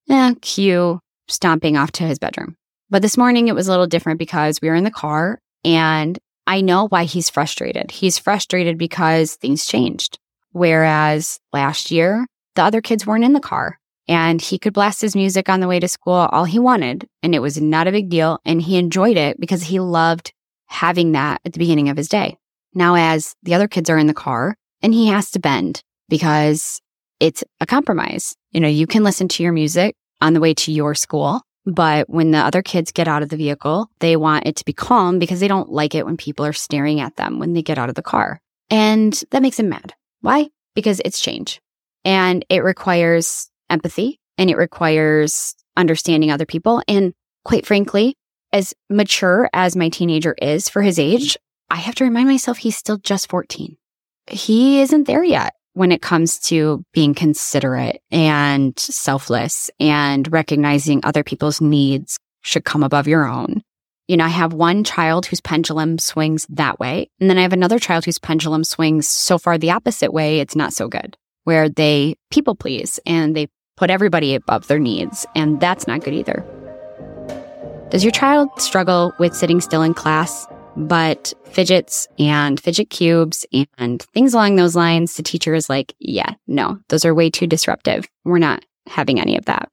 Eh, 0.10 0.34
cue 0.42 1.00
stomping 1.28 1.76
off 1.76 1.92
to 1.94 2.04
his 2.04 2.20
bedroom. 2.20 2.56
But 2.90 3.02
this 3.02 3.18
morning 3.18 3.50
it 3.50 3.56
was 3.56 3.68
a 3.68 3.72
little 3.72 3.88
different 3.88 4.20
because 4.20 4.62
we 4.62 4.70
were 4.70 4.76
in 4.76 4.86
the 4.86 4.92
car 4.92 5.42
and 5.66 6.18
I 6.48 6.62
know 6.62 6.88
why 6.88 7.04
he's 7.04 7.30
frustrated. 7.30 7.92
He's 7.92 8.18
frustrated 8.18 8.78
because 8.78 9.36
things 9.36 9.66
changed. 9.66 10.18
Whereas 10.52 11.40
last 11.52 11.92
year, 11.92 12.26
the 12.56 12.64
other 12.64 12.82
kids 12.82 13.06
weren't 13.06 13.26
in 13.26 13.34
the 13.34 13.40
car 13.40 13.78
and 14.08 14.42
he 14.42 14.58
could 14.58 14.74
blast 14.74 15.02
his 15.02 15.16
music 15.16 15.50
on 15.50 15.60
the 15.60 15.68
way 15.68 15.80
to 15.80 15.88
school 15.88 16.14
all 16.32 16.46
he 16.46 16.58
wanted. 16.58 17.08
And 17.22 17.36
it 17.36 17.42
was 17.42 17.60
not 17.60 17.88
a 17.88 17.92
big 17.92 18.10
deal. 18.10 18.40
And 18.46 18.62
he 18.62 18.78
enjoyed 18.78 19.18
it 19.18 19.40
because 19.40 19.64
he 19.64 19.80
loved 19.80 20.34
having 20.68 21.12
that 21.12 21.42
at 21.46 21.54
the 21.54 21.60
beginning 21.60 21.90
of 21.90 21.98
his 21.98 22.08
day. 22.08 22.38
Now, 22.74 22.96
as 22.96 23.36
the 23.44 23.54
other 23.54 23.68
kids 23.68 23.90
are 23.90 23.98
in 23.98 24.08
the 24.08 24.14
car 24.14 24.56
and 24.82 24.94
he 24.94 25.08
has 25.08 25.30
to 25.32 25.40
bend 25.40 25.84
because 26.08 26.82
it's 27.20 27.44
a 27.60 27.66
compromise. 27.66 28.36
You 28.52 28.62
know, 28.62 28.68
you 28.68 28.88
can 28.88 29.04
listen 29.04 29.28
to 29.30 29.44
your 29.44 29.52
music 29.52 29.96
on 30.22 30.34
the 30.34 30.40
way 30.40 30.54
to 30.54 30.72
your 30.72 30.96
school. 30.96 31.42
But 31.68 32.10
when 32.10 32.32
the 32.32 32.38
other 32.38 32.62
kids 32.62 32.94
get 32.94 33.10
out 33.10 33.22
of 33.22 33.30
the 33.30 33.36
vehicle, 33.36 33.92
they 34.00 34.16
want 34.16 34.48
it 34.48 34.56
to 34.56 34.66
be 34.66 34.72
calm 34.72 35.20
because 35.20 35.42
they 35.42 35.50
don't 35.50 35.70
like 35.70 35.94
it 35.96 36.06
when 36.06 36.16
people 36.16 36.46
are 36.46 36.54
staring 36.54 37.02
at 37.02 37.18
them 37.18 37.40
when 37.40 37.52
they 37.52 37.62
get 37.62 37.78
out 37.78 37.90
of 37.90 37.96
the 37.96 38.02
car. 38.02 38.40
And 38.70 39.22
that 39.32 39.42
makes 39.42 39.60
him 39.60 39.68
mad. 39.68 39.94
Why? 40.22 40.48
Because 40.76 41.02
it's 41.04 41.20
change 41.20 41.62
and 42.06 42.46
it 42.48 42.64
requires 42.64 43.50
empathy 43.70 44.22
and 44.38 44.50
it 44.50 44.56
requires 44.56 45.56
understanding 45.76 46.32
other 46.32 46.46
people. 46.46 46.82
And 46.88 47.14
quite 47.44 47.66
frankly, 47.66 48.16
as 48.54 48.74
mature 48.90 49.50
as 49.52 49.76
my 49.76 49.90
teenager 49.90 50.36
is 50.42 50.70
for 50.70 50.82
his 50.82 50.98
age, 50.98 51.36
I 51.70 51.76
have 51.76 51.96
to 51.96 52.06
remind 52.06 52.30
myself 52.30 52.60
he's 52.60 52.78
still 52.78 52.98
just 52.98 53.30
14. 53.30 53.76
He 54.30 54.80
isn't 54.80 55.06
there 55.06 55.24
yet 55.24 55.54
when 55.78 55.92
it 55.92 56.02
comes 56.02 56.40
to 56.40 56.84
being 56.92 57.14
considerate 57.14 58.02
and 58.12 58.78
selfless 58.80 59.70
and 59.80 60.32
recognizing 60.32 61.02
other 61.04 61.24
people's 61.24 61.62
needs 61.62 62.18
should 62.42 62.66
come 62.66 62.82
above 62.82 63.08
your 63.08 63.28
own. 63.28 63.62
You 64.08 64.18
know, 64.18 64.26
I 64.26 64.30
have 64.30 64.54
one 64.54 64.84
child 64.84 65.28
whose 65.28 65.42
pendulum 65.42 66.00
swings 66.00 66.48
that 66.50 66.80
way. 66.80 67.10
And 67.20 67.30
then 67.30 67.38
I 67.38 67.44
have 67.44 67.54
another 67.54 67.78
child 67.78 68.06
whose 68.06 68.18
pendulum 68.18 68.64
swings 68.64 69.08
so 69.08 69.38
far 69.38 69.58
the 69.58 69.72
opposite 69.72 70.12
way, 70.12 70.40
it's 70.40 70.56
not 70.56 70.74
so 70.74 70.88
good, 70.88 71.16
where 71.44 71.70
they 71.70 72.16
people 72.32 72.56
please 72.56 73.00
and 73.06 73.36
they 73.36 73.48
put 73.76 73.92
everybody 73.92 74.34
above 74.34 74.68
their 74.68 74.80
needs, 74.80 75.28
and 75.36 75.60
that's 75.60 75.86
not 75.86 76.04
good 76.04 76.16
either. 76.16 76.44
Does 77.92 78.04
your 78.04 78.12
child 78.12 78.50
struggle 78.60 79.14
with 79.20 79.36
sitting 79.36 79.62
still 79.62 79.84
in 79.84 79.94
class, 79.94 80.48
but 80.78 81.34
fidgets 81.46 82.08
and 82.20 82.60
fidget 82.60 82.90
cubes 82.90 83.46
and 83.78 84.02
things 84.14 84.34
along 84.34 84.56
those 84.56 84.76
lines? 84.76 85.16
The 85.16 85.24
teacher 85.24 85.54
is 85.54 85.70
like, 85.70 85.94
yeah, 86.00 86.36
no, 86.48 86.80
those 86.90 87.04
are 87.04 87.14
way 87.14 87.30
too 87.30 87.48
disruptive. 87.48 88.08
We're 88.24 88.38
not 88.38 88.64
having 88.88 89.20
any 89.20 89.38
of 89.38 89.46
that. 89.46 89.70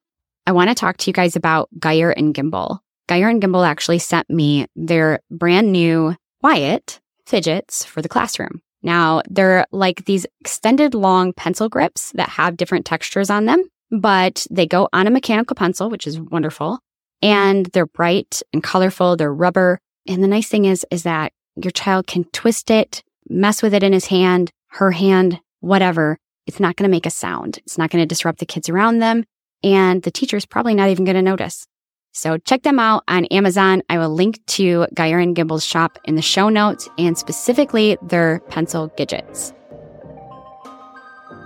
I 0.47 0.53
want 0.53 0.71
to 0.71 0.75
talk 0.75 0.97
to 0.99 1.11
you 1.11 1.13
guys 1.13 1.37
about 1.37 1.69
Gyre 1.79 2.11
and 2.11 2.35
Gimble. 2.35 2.83
Gyre 3.09 3.29
and 3.29 3.41
Gimble 3.41 3.65
actually 3.65 3.99
sent 3.99 4.29
me 4.29 4.67
their 4.75 5.21
brand 5.31 5.71
new 5.71 6.17
Quiet 6.41 7.01
fidgets 7.27 7.85
for 7.85 8.03
the 8.03 8.09
classroom. 8.09 8.61
Now, 8.83 9.23
they're 9.31 9.65
like 9.73 10.05
these 10.05 10.27
extended 10.41 10.95
long 10.95 11.33
pencil 11.33 11.71
grips 11.71 12.13
that 12.13 12.29
have 12.29 12.57
different 12.57 12.85
textures 12.85 13.31
on 13.31 13.47
them 13.47 13.65
but 13.91 14.47
they 14.51 14.67
go 14.67 14.89
on 14.93 15.07
a 15.07 15.11
mechanical 15.11 15.55
pencil, 15.55 15.89
which 15.91 16.07
is 16.07 16.21
wonderful. 16.21 16.81
and 17.23 17.67
they're 17.67 17.87
bright 17.87 18.43
and 18.53 18.63
colorful. 18.63 19.17
They're 19.17 19.33
rubber. 19.33 19.79
And 20.07 20.23
the 20.23 20.29
nice 20.29 20.49
thing 20.49 20.65
is, 20.65 20.87
is 20.91 21.05
that 21.05 21.33
your 21.57 21.71
child 21.71 22.07
can 22.07 22.25
twist 22.25 22.71
it, 22.71 23.03
mess 23.29 23.63
with 23.63 23.75
it 23.75 23.83
in 23.83 23.93
his 23.93 24.07
hand, 24.07 24.51
her 24.69 24.91
hand, 24.91 25.41
whatever. 25.61 26.19
It's 26.47 26.61
not 26.61 26.77
going 26.77 26.89
to 26.89 26.95
make 26.95 27.07
a 27.07 27.11
sound. 27.11 27.59
It's 27.59 27.79
not 27.79 27.91
going 27.91 28.03
to 28.03 28.07
disrupt 28.07 28.39
the 28.39 28.47
kids 28.47 28.69
around 28.69 28.99
them. 28.99 29.25
And 29.63 30.03
the 30.03 30.11
teacher's 30.11 30.45
probably 30.45 30.75
not 30.75 30.91
even 30.91 31.05
going 31.05 31.17
to 31.17 31.23
notice. 31.23 31.67
So 32.13 32.39
check 32.39 32.63
them 32.63 32.79
out 32.79 33.03
on 33.09 33.25
Amazon. 33.27 33.83
I 33.89 33.99
will 33.99 34.11
link 34.11 34.45
to 34.47 34.87
Gyre 34.95 35.19
and 35.19 35.35
Gimble's 35.35 35.65
shop 35.65 35.99
in 36.05 36.15
the 36.17 36.23
show 36.23 36.49
notes 36.49 36.89
and 36.99 37.17
specifically 37.17 37.97
their 38.03 38.41
pencil 38.51 38.89
Gidgets. 38.97 39.53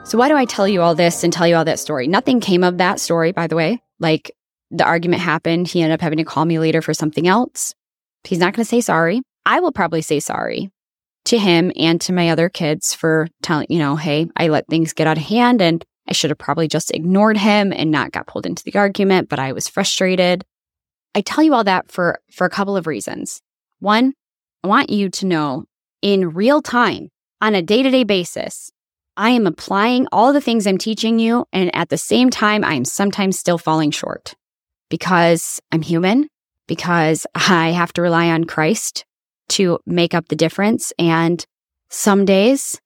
So 0.04 0.18
why 0.18 0.28
do 0.28 0.36
I 0.36 0.46
tell 0.46 0.66
you 0.66 0.82
all 0.82 0.94
this 0.94 1.22
and 1.22 1.32
tell 1.32 1.46
you 1.46 1.54
all 1.54 1.64
that 1.64 1.78
story? 1.78 2.06
Nothing 2.08 2.40
came 2.40 2.64
of 2.64 2.78
that 2.78 2.98
story, 2.98 3.32
by 3.32 3.46
the 3.46 3.56
way. 3.56 3.82
Like 3.98 4.30
the 4.70 4.84
argument 4.84 5.22
happened. 5.22 5.68
He 5.68 5.80
ended 5.80 5.94
up 5.94 6.00
having 6.00 6.18
to 6.18 6.24
call 6.24 6.44
me 6.44 6.58
later 6.58 6.82
for 6.82 6.92
something 6.92 7.28
else. 7.28 7.74
He's 8.28 8.38
not 8.38 8.52
going 8.52 8.62
to 8.62 8.68
say 8.68 8.82
sorry. 8.82 9.22
I 9.46 9.60
will 9.60 9.72
probably 9.72 10.02
say 10.02 10.20
sorry 10.20 10.70
to 11.24 11.38
him 11.38 11.72
and 11.76 11.98
to 12.02 12.12
my 12.12 12.28
other 12.28 12.50
kids 12.50 12.92
for 12.92 13.26
telling, 13.42 13.68
you 13.70 13.78
know, 13.78 13.96
hey, 13.96 14.28
I 14.36 14.48
let 14.48 14.66
things 14.66 14.92
get 14.92 15.06
out 15.06 15.16
of 15.16 15.24
hand 15.24 15.62
and 15.62 15.82
I 16.06 16.12
should 16.12 16.28
have 16.28 16.38
probably 16.38 16.68
just 16.68 16.90
ignored 16.90 17.38
him 17.38 17.72
and 17.72 17.90
not 17.90 18.12
got 18.12 18.26
pulled 18.26 18.44
into 18.44 18.62
the 18.64 18.76
argument, 18.76 19.30
but 19.30 19.38
I 19.38 19.52
was 19.52 19.66
frustrated. 19.66 20.44
I 21.14 21.22
tell 21.22 21.42
you 21.42 21.54
all 21.54 21.64
that 21.64 21.90
for, 21.90 22.20
for 22.30 22.46
a 22.46 22.50
couple 22.50 22.76
of 22.76 22.86
reasons. 22.86 23.40
One, 23.78 24.12
I 24.62 24.68
want 24.68 24.90
you 24.90 25.08
to 25.08 25.26
know 25.26 25.64
in 26.02 26.34
real 26.34 26.60
time, 26.60 27.08
on 27.40 27.54
a 27.54 27.62
day 27.62 27.82
to 27.82 27.90
day 27.90 28.04
basis, 28.04 28.70
I 29.16 29.30
am 29.30 29.46
applying 29.46 30.06
all 30.12 30.34
the 30.34 30.42
things 30.42 30.66
I'm 30.66 30.76
teaching 30.76 31.18
you. 31.18 31.46
And 31.50 31.74
at 31.74 31.88
the 31.88 31.96
same 31.96 32.28
time, 32.28 32.62
I'm 32.62 32.84
sometimes 32.84 33.38
still 33.38 33.56
falling 33.56 33.90
short 33.90 34.34
because 34.90 35.60
I'm 35.72 35.80
human, 35.80 36.28
because 36.68 37.26
I 37.34 37.72
have 37.72 37.92
to 37.94 38.02
rely 38.02 38.28
on 38.30 38.44
Christ 38.44 39.04
to 39.50 39.80
make 39.86 40.14
up 40.14 40.28
the 40.28 40.36
difference. 40.36 40.92
And 40.98 41.44
some 41.90 42.24
days 42.24 42.80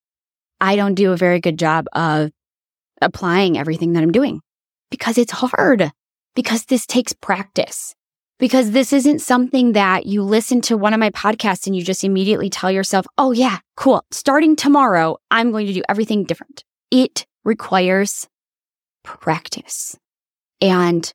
I 0.60 0.76
don't 0.76 0.94
do 0.94 1.12
a 1.12 1.16
very 1.16 1.40
good 1.40 1.58
job 1.58 1.86
of 1.92 2.30
applying 3.02 3.58
everything 3.58 3.92
that 3.92 4.02
I'm 4.02 4.12
doing 4.12 4.40
because 4.90 5.18
it's 5.18 5.32
hard, 5.32 5.90
because 6.34 6.64
this 6.64 6.86
takes 6.86 7.12
practice 7.12 7.94
because 8.42 8.72
this 8.72 8.92
isn't 8.92 9.20
something 9.20 9.70
that 9.70 10.04
you 10.04 10.20
listen 10.20 10.60
to 10.60 10.76
one 10.76 10.92
of 10.92 10.98
my 10.98 11.10
podcasts 11.10 11.68
and 11.68 11.76
you 11.76 11.84
just 11.84 12.02
immediately 12.02 12.50
tell 12.50 12.72
yourself, 12.72 13.06
oh, 13.16 13.30
yeah, 13.30 13.58
cool. 13.76 14.04
Starting 14.10 14.56
tomorrow, 14.56 15.16
I'm 15.30 15.52
going 15.52 15.68
to 15.68 15.72
do 15.72 15.84
everything 15.88 16.24
different. 16.24 16.64
It 16.90 17.24
requires 17.44 18.26
practice 19.04 19.96
and 20.60 21.12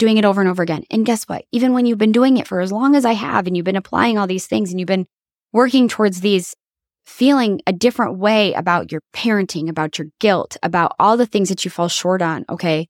doing 0.00 0.16
it 0.16 0.24
over 0.24 0.40
and 0.40 0.50
over 0.50 0.62
again. 0.62 0.82
And 0.90 1.06
guess 1.06 1.24
what? 1.24 1.44
Even 1.52 1.72
when 1.72 1.86
you've 1.86 1.98
been 1.98 2.10
doing 2.10 2.36
it 2.36 2.48
for 2.48 2.60
as 2.60 2.72
long 2.72 2.96
as 2.96 3.04
I 3.04 3.12
have 3.12 3.46
and 3.46 3.56
you've 3.56 3.64
been 3.64 3.76
applying 3.76 4.18
all 4.18 4.26
these 4.26 4.46
things 4.46 4.70
and 4.70 4.80
you've 4.80 4.88
been 4.88 5.06
working 5.52 5.86
towards 5.86 6.20
these 6.20 6.56
feeling 7.04 7.60
a 7.66 7.72
different 7.72 8.18
way 8.18 8.52
about 8.54 8.90
your 8.90 9.02
parenting, 9.14 9.68
about 9.68 9.98
your 9.98 10.08
guilt, 10.18 10.56
about 10.62 10.96
all 10.98 11.16
the 11.16 11.26
things 11.26 11.48
that 11.48 11.64
you 11.64 11.70
fall 11.70 11.88
short 11.88 12.20
on, 12.20 12.44
okay, 12.48 12.88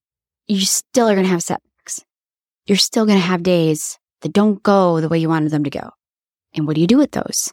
you 0.49 0.61
still 0.61 1.09
are 1.09 1.15
going 1.15 1.27
to 1.27 1.31
have 1.31 1.43
setbacks 1.43 1.71
you're 2.71 2.77
still 2.77 3.05
going 3.05 3.19
to 3.19 3.25
have 3.25 3.43
days 3.43 3.99
that 4.21 4.33
don't 4.33 4.63
go 4.63 5.01
the 5.01 5.09
way 5.09 5.19
you 5.19 5.29
wanted 5.29 5.51
them 5.51 5.65
to 5.65 5.71
go. 5.71 5.91
And 6.55 6.69
what 6.69 6.77
do 6.77 6.81
you 6.81 6.87
do 6.87 6.99
with 6.99 7.11
those? 7.11 7.53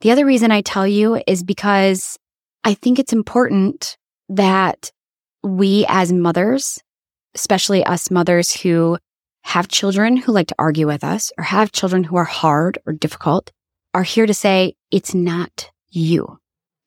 The 0.00 0.10
other 0.10 0.24
reason 0.24 0.50
I 0.50 0.62
tell 0.62 0.86
you 0.86 1.22
is 1.26 1.44
because 1.44 2.18
I 2.64 2.72
think 2.72 2.98
it's 2.98 3.12
important 3.12 3.98
that 4.30 4.90
we 5.42 5.84
as 5.86 6.14
mothers, 6.14 6.78
especially 7.34 7.84
us 7.84 8.10
mothers 8.10 8.52
who 8.52 8.98
have 9.44 9.68
children 9.68 10.16
who 10.16 10.32
like 10.32 10.48
to 10.48 10.54
argue 10.58 10.86
with 10.86 11.02
us 11.02 11.32
or 11.36 11.44
have 11.44 11.72
children 11.72 12.04
who 12.04 12.16
are 12.16 12.24
hard 12.24 12.78
or 12.86 12.92
difficult, 12.92 13.50
are 13.94 14.04
here 14.04 14.26
to 14.26 14.34
say, 14.34 14.74
it's 14.90 15.14
not 15.14 15.70
you. 15.90 16.38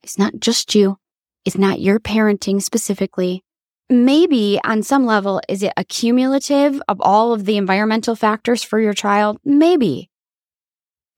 It's 0.03 0.17
not 0.17 0.39
just 0.39 0.73
you. 0.75 0.97
It's 1.43 1.57
not 1.57 1.79
your 1.79 1.99
parenting 1.99 2.61
specifically 2.61 3.43
maybe 3.89 4.59
on 4.63 4.83
some 4.83 5.05
level, 5.05 5.41
is 5.47 5.63
it 5.63 5.73
accumulative 5.77 6.81
of 6.87 7.01
all 7.01 7.33
of 7.33 7.45
the 7.45 7.57
environmental 7.57 8.15
factors 8.15 8.63
for 8.63 8.79
your 8.79 8.93
child? 8.93 9.37
Maybe. 9.43 10.09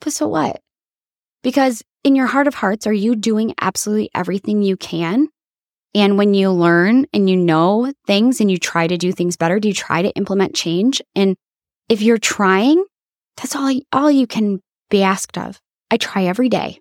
But 0.01 0.13
so 0.13 0.28
what? 0.28 0.62
Because 1.43 1.84
in 2.04 2.15
your 2.15 2.28
heart 2.28 2.47
of 2.47 2.56
hearts, 2.56 2.88
are 2.88 2.93
you 2.93 3.15
doing 3.15 3.54
absolutely 3.60 4.10
everything 4.13 4.62
you 4.62 4.78
can? 4.78 5.30
And 5.95 6.17
when 6.17 6.34
you 6.34 6.52
learn 6.52 7.06
and 7.13 7.30
you 7.30 7.36
know 7.36 7.91
things 8.06 8.39
and 8.39 8.52
you 8.52 8.58
try 8.58 8.88
to 8.88 8.97
do 8.97 9.12
things 9.12 9.38
better, 9.38 9.60
do 9.60 9.67
you 9.67 9.73
try 9.73 10.02
to 10.02 10.12
implement 10.12 10.56
change? 10.56 11.02
And 11.15 11.36
if 11.89 12.02
you're 12.02 12.17
trying, 12.17 12.84
that's 13.36 13.56
all, 13.56 13.73
all 13.91 14.12
you 14.12 14.28
can 14.28 14.62
be 14.89 15.04
asked 15.04 15.38
of. 15.38 15.60
I 15.89 15.97
try 15.97 16.26
every 16.26 16.50
day. 16.50 16.80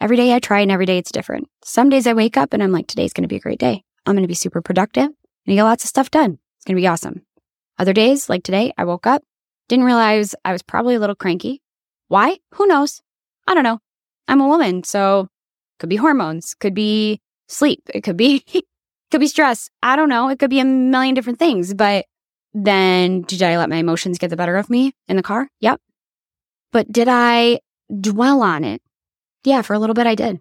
Every 0.00 0.16
day 0.16 0.34
I 0.34 0.38
try 0.38 0.60
and 0.60 0.70
every 0.70 0.86
day 0.86 0.98
it's 0.98 1.12
different. 1.12 1.48
Some 1.64 1.88
days 1.88 2.06
I 2.06 2.12
wake 2.12 2.36
up 2.36 2.52
and 2.52 2.62
I'm 2.62 2.72
like, 2.72 2.86
today's 2.86 3.12
going 3.12 3.22
to 3.22 3.28
be 3.28 3.36
a 3.36 3.40
great 3.40 3.58
day. 3.58 3.82
I'm 4.06 4.14
going 4.14 4.22
to 4.22 4.28
be 4.28 4.34
super 4.34 4.62
productive 4.62 5.04
and 5.06 5.56
get 5.56 5.64
lots 5.64 5.84
of 5.84 5.88
stuff 5.88 6.10
done. 6.10 6.38
It's 6.56 6.64
going 6.64 6.76
to 6.76 6.80
be 6.80 6.86
awesome. 6.86 7.22
Other 7.78 7.92
days, 7.92 8.28
like 8.28 8.42
today, 8.42 8.72
I 8.76 8.84
woke 8.84 9.06
up, 9.06 9.22
didn't 9.68 9.84
realize 9.84 10.34
I 10.44 10.52
was 10.52 10.62
probably 10.62 10.96
a 10.96 11.00
little 11.00 11.14
cranky. 11.14 11.62
Why? 12.08 12.38
Who 12.54 12.66
knows? 12.66 13.00
I 13.46 13.54
don't 13.54 13.64
know. 13.64 13.78
I'm 14.26 14.40
a 14.40 14.48
woman, 14.48 14.82
so 14.82 15.28
could 15.78 15.88
be 15.88 15.96
hormones, 15.96 16.54
could 16.54 16.74
be 16.74 17.20
sleep, 17.48 17.82
it 17.92 18.02
could 18.02 18.16
be 18.16 18.44
could 19.10 19.20
be 19.20 19.26
stress. 19.26 19.70
I 19.82 19.96
don't 19.96 20.08
know. 20.08 20.28
It 20.28 20.38
could 20.38 20.50
be 20.50 20.60
a 20.60 20.64
million 20.64 21.14
different 21.14 21.38
things, 21.38 21.74
but 21.74 22.06
then 22.54 23.22
did 23.22 23.42
I 23.42 23.58
let 23.58 23.70
my 23.70 23.76
emotions 23.76 24.18
get 24.18 24.30
the 24.30 24.36
better 24.36 24.56
of 24.56 24.70
me 24.70 24.92
in 25.06 25.16
the 25.16 25.22
car? 25.22 25.48
Yep. 25.60 25.80
But 26.72 26.90
did 26.92 27.08
I 27.08 27.60
dwell 28.00 28.42
on 28.42 28.64
it? 28.64 28.82
Yeah, 29.44 29.62
for 29.62 29.74
a 29.74 29.78
little 29.78 29.94
bit 29.94 30.06
I 30.06 30.14
did. 30.14 30.40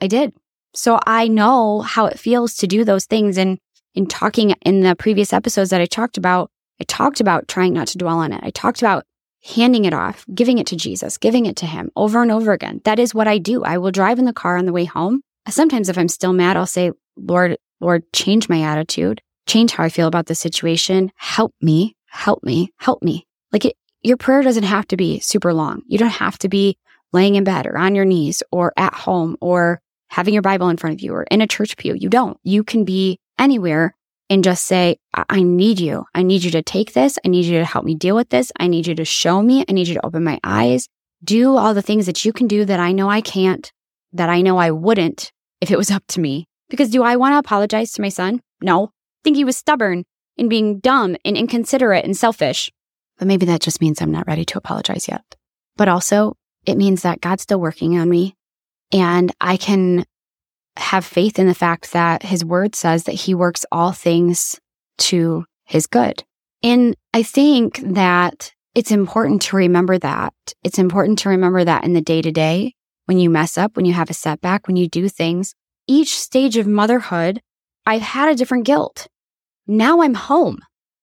I 0.00 0.06
did. 0.06 0.34
So 0.74 0.98
I 1.06 1.28
know 1.28 1.80
how 1.80 2.06
it 2.06 2.18
feels 2.18 2.54
to 2.56 2.66
do 2.66 2.84
those 2.84 3.06
things. 3.06 3.38
And 3.38 3.58
in 3.94 4.06
talking 4.06 4.54
in 4.62 4.80
the 4.80 4.96
previous 4.96 5.32
episodes 5.32 5.70
that 5.70 5.80
I 5.80 5.86
talked 5.86 6.16
about, 6.16 6.50
I 6.80 6.84
talked 6.84 7.20
about 7.20 7.48
trying 7.48 7.74
not 7.74 7.88
to 7.88 7.98
dwell 7.98 8.18
on 8.18 8.32
it. 8.32 8.40
I 8.42 8.50
talked 8.50 8.80
about 8.80 9.04
handing 9.44 9.84
it 9.84 9.92
off, 9.92 10.24
giving 10.34 10.58
it 10.58 10.66
to 10.68 10.76
Jesus, 10.76 11.18
giving 11.18 11.46
it 11.46 11.56
to 11.56 11.66
Him 11.66 11.90
over 11.96 12.22
and 12.22 12.30
over 12.30 12.52
again. 12.52 12.80
That 12.84 12.98
is 12.98 13.14
what 13.14 13.28
I 13.28 13.38
do. 13.38 13.62
I 13.64 13.78
will 13.78 13.90
drive 13.90 14.18
in 14.18 14.24
the 14.24 14.32
car 14.32 14.56
on 14.56 14.66
the 14.66 14.72
way 14.72 14.84
home. 14.84 15.22
Sometimes 15.48 15.88
if 15.88 15.98
I'm 15.98 16.08
still 16.08 16.32
mad, 16.32 16.56
I'll 16.56 16.66
say, 16.66 16.92
Lord, 17.16 17.56
Lord, 17.80 18.04
change 18.12 18.48
my 18.48 18.62
attitude, 18.62 19.20
change 19.46 19.72
how 19.72 19.84
I 19.84 19.88
feel 19.88 20.06
about 20.06 20.26
the 20.26 20.34
situation. 20.34 21.10
Help 21.16 21.54
me, 21.60 21.96
help 22.06 22.42
me, 22.44 22.72
help 22.78 23.02
me. 23.02 23.26
Like 23.52 23.64
it, 23.64 23.76
your 24.02 24.16
prayer 24.16 24.42
doesn't 24.42 24.62
have 24.62 24.86
to 24.88 24.96
be 24.96 25.20
super 25.20 25.52
long. 25.52 25.82
You 25.86 25.98
don't 25.98 26.08
have 26.08 26.38
to 26.38 26.48
be 26.48 26.78
laying 27.12 27.34
in 27.34 27.44
bed 27.44 27.66
or 27.66 27.76
on 27.76 27.94
your 27.94 28.04
knees 28.04 28.42
or 28.50 28.72
at 28.76 28.94
home 28.94 29.36
or 29.40 29.80
having 30.08 30.34
your 30.34 30.42
Bible 30.42 30.68
in 30.68 30.76
front 30.76 30.94
of 30.94 31.00
you 31.00 31.12
or 31.12 31.24
in 31.24 31.40
a 31.40 31.46
church 31.46 31.76
pew. 31.76 31.94
You 31.94 32.08
don't. 32.08 32.38
You 32.42 32.64
can 32.64 32.84
be 32.84 33.18
anywhere 33.38 33.94
and 34.30 34.44
just 34.44 34.64
say, 34.64 34.96
I-, 35.14 35.24
I 35.28 35.42
need 35.42 35.80
you. 35.80 36.04
I 36.14 36.22
need 36.22 36.44
you 36.44 36.50
to 36.52 36.62
take 36.62 36.92
this. 36.92 37.18
I 37.24 37.28
need 37.28 37.44
you 37.44 37.58
to 37.58 37.64
help 37.64 37.84
me 37.84 37.94
deal 37.94 38.16
with 38.16 38.30
this. 38.30 38.52
I 38.58 38.66
need 38.66 38.86
you 38.86 38.94
to 38.94 39.04
show 39.04 39.42
me. 39.42 39.64
I 39.68 39.72
need 39.72 39.88
you 39.88 39.94
to 39.94 40.06
open 40.06 40.24
my 40.24 40.38
eyes. 40.44 40.88
Do 41.22 41.56
all 41.56 41.74
the 41.74 41.82
things 41.82 42.06
that 42.06 42.24
you 42.24 42.32
can 42.32 42.48
do 42.48 42.64
that 42.64 42.80
I 42.80 42.92
know 42.92 43.08
I 43.08 43.20
can't, 43.20 43.70
that 44.12 44.28
I 44.28 44.42
know 44.42 44.58
I 44.58 44.70
wouldn't 44.70 45.32
if 45.60 45.70
it 45.70 45.78
was 45.78 45.90
up 45.90 46.04
to 46.08 46.20
me. 46.20 46.46
Because 46.68 46.90
do 46.90 47.02
I 47.02 47.16
want 47.16 47.34
to 47.34 47.38
apologize 47.38 47.92
to 47.92 48.02
my 48.02 48.08
son? 48.08 48.40
No. 48.62 48.86
I 48.86 49.20
think 49.24 49.36
he 49.36 49.44
was 49.44 49.56
stubborn 49.56 50.04
and 50.38 50.50
being 50.50 50.80
dumb 50.80 51.16
and 51.24 51.36
inconsiderate 51.36 52.04
and 52.04 52.16
selfish. 52.16 52.72
But 53.18 53.28
maybe 53.28 53.46
that 53.46 53.60
just 53.60 53.80
means 53.80 54.00
I'm 54.00 54.10
not 54.10 54.26
ready 54.26 54.44
to 54.46 54.58
apologize 54.58 55.06
yet. 55.06 55.22
But 55.76 55.88
also, 55.88 56.34
it 56.66 56.76
means 56.76 57.02
that 57.02 57.20
God's 57.20 57.42
still 57.42 57.60
working 57.60 57.98
on 57.98 58.08
me 58.08 58.34
and 58.92 59.32
I 59.40 59.56
can 59.56 60.04
have 60.76 61.04
faith 61.04 61.38
in 61.38 61.46
the 61.46 61.54
fact 61.54 61.92
that 61.92 62.22
his 62.22 62.44
word 62.44 62.74
says 62.74 63.04
that 63.04 63.12
he 63.12 63.34
works 63.34 63.64
all 63.70 63.92
things 63.92 64.58
to 64.98 65.44
his 65.64 65.86
good. 65.86 66.24
And 66.62 66.96
I 67.12 67.22
think 67.22 67.80
that 67.84 68.52
it's 68.74 68.90
important 68.90 69.42
to 69.42 69.56
remember 69.56 69.98
that. 69.98 70.32
It's 70.62 70.78
important 70.78 71.18
to 71.20 71.30
remember 71.30 71.64
that 71.64 71.84
in 71.84 71.92
the 71.92 72.00
day 72.00 72.22
to 72.22 72.32
day, 72.32 72.74
when 73.06 73.18
you 73.18 73.30
mess 73.30 73.58
up, 73.58 73.76
when 73.76 73.84
you 73.84 73.92
have 73.92 74.10
a 74.10 74.14
setback, 74.14 74.66
when 74.66 74.76
you 74.76 74.88
do 74.88 75.08
things, 75.08 75.54
each 75.86 76.18
stage 76.18 76.56
of 76.56 76.66
motherhood, 76.66 77.40
I've 77.84 78.02
had 78.02 78.28
a 78.28 78.34
different 78.34 78.64
guilt. 78.64 79.08
Now 79.66 80.02
I'm 80.02 80.14
home. 80.14 80.58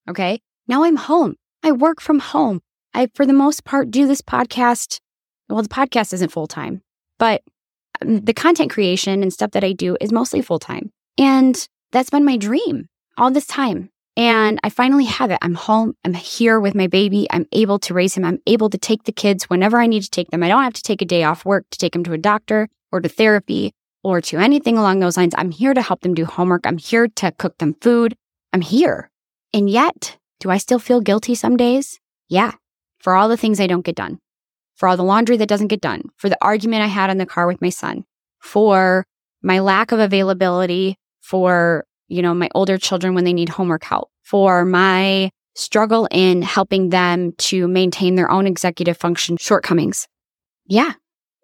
Okay. 0.10 0.42
Now 0.68 0.84
I'm 0.84 0.96
home. 0.96 1.36
I 1.64 1.72
work 1.72 2.02
from 2.02 2.20
home. 2.20 2.62
I, 2.94 3.10
for 3.14 3.26
the 3.26 3.34
most 3.34 3.66
part, 3.66 3.92
do 3.92 4.08
this 4.08 4.22
podcast. 4.22 5.00
Well, 5.50 5.62
the 5.62 5.70
podcast 5.70 6.14
isn't 6.14 6.32
full 6.32 6.48
time, 6.48 6.82
but 7.18 7.42
um, 8.02 8.22
the 8.22 8.34
content 8.34 8.72
creation 8.72 9.22
and 9.22 9.34
stuff 9.34 9.52
that 9.52 9.64
I 9.64 9.74
do 9.74 9.98
is 10.00 10.12
mostly 10.12 10.42
full 10.42 10.60
time. 10.60 10.92
And 11.18 11.68
that's 11.92 12.10
been 12.10 12.26
my 12.26 12.38
dream 12.38 12.88
all 13.18 13.32
this 13.32 13.48
time. 13.48 13.90
And 14.20 14.60
I 14.66 14.70
finally 14.70 15.06
have 15.06 15.32
it. 15.32 15.40
I'm 15.42 15.56
home. 15.56 15.94
I'm 16.04 16.14
here 16.14 16.60
with 16.60 16.76
my 16.76 16.88
baby. 16.88 17.26
I'm 17.32 17.46
able 17.54 17.80
to 17.80 17.94
raise 17.94 18.16
him. 18.16 18.26
I'm 18.26 18.42
able 18.46 18.70
to 18.70 18.78
take 18.78 19.06
the 19.06 19.14
kids 19.14 19.50
whenever 19.50 19.80
I 19.80 19.88
need 19.88 20.04
to 20.04 20.10
take 20.10 20.30
them. 20.30 20.44
I 20.44 20.50
don't 20.50 20.62
have 20.62 20.74
to 20.74 20.84
take 20.84 21.02
a 21.02 21.06
day 21.06 21.24
off 21.24 21.46
work 21.46 21.64
to 21.70 21.78
take 21.78 21.94
them 21.94 22.04
to 22.04 22.12
a 22.12 22.18
doctor 22.18 22.68
or 22.92 23.00
to 23.00 23.08
therapy 23.08 23.72
or 24.04 24.20
to 24.20 24.38
anything 24.38 24.78
along 24.78 25.00
those 25.00 25.16
lines. 25.16 25.34
I'm 25.38 25.52
here 25.52 25.74
to 25.74 25.82
help 25.82 26.02
them 26.02 26.14
do 26.14 26.26
homework. 26.26 26.68
I'm 26.68 26.78
here 26.78 27.08
to 27.08 27.32
cook 27.32 27.60
them 27.60 27.76
food. 27.80 28.14
I'm 28.52 28.60
here. 28.60 29.10
And 29.54 29.70
yet, 29.70 30.18
do 30.42 30.50
I 30.50 30.58
still 30.58 30.80
feel 30.80 31.00
guilty 31.00 31.34
some 31.34 31.56
days? 31.56 32.02
Yeah, 32.28 32.52
for 33.00 33.16
all 33.16 33.30
the 33.30 33.38
things 33.38 33.62
I 33.62 33.68
don't 33.68 33.86
get 33.86 33.96
done, 33.96 34.20
for 34.76 34.90
all 34.90 34.98
the 34.98 35.04
laundry 35.04 35.38
that 35.38 35.48
doesn't 35.48 35.68
get 35.68 35.80
done, 35.80 36.04
for 36.18 36.28
the 36.28 36.38
argument 36.42 36.84
I 36.84 36.88
had 36.88 37.10
in 37.10 37.20
the 37.20 37.26
car 37.26 37.48
with 37.48 37.62
my 37.62 37.70
son, 37.70 38.04
for 38.42 39.06
my 39.42 39.60
lack 39.60 39.94
of 39.94 40.00
availability 40.00 40.98
for, 41.22 41.86
you 42.10 42.22
know, 42.22 42.34
my 42.34 42.50
older 42.54 42.78
children 42.78 43.16
when 43.16 43.24
they 43.24 43.34
need 43.34 43.50
homework 43.50 43.84
help, 43.84 44.10
for 44.24 44.66
my 44.66 45.32
struggle 45.56 46.08
in 46.12 46.42
helping 46.42 46.90
them 46.90 47.34
to 47.38 47.68
maintain 47.68 48.16
their 48.16 48.30
own 48.30 48.48
executive 48.48 48.98
function 48.98 49.38
shortcomings. 49.38 50.08
Yeah, 50.66 50.94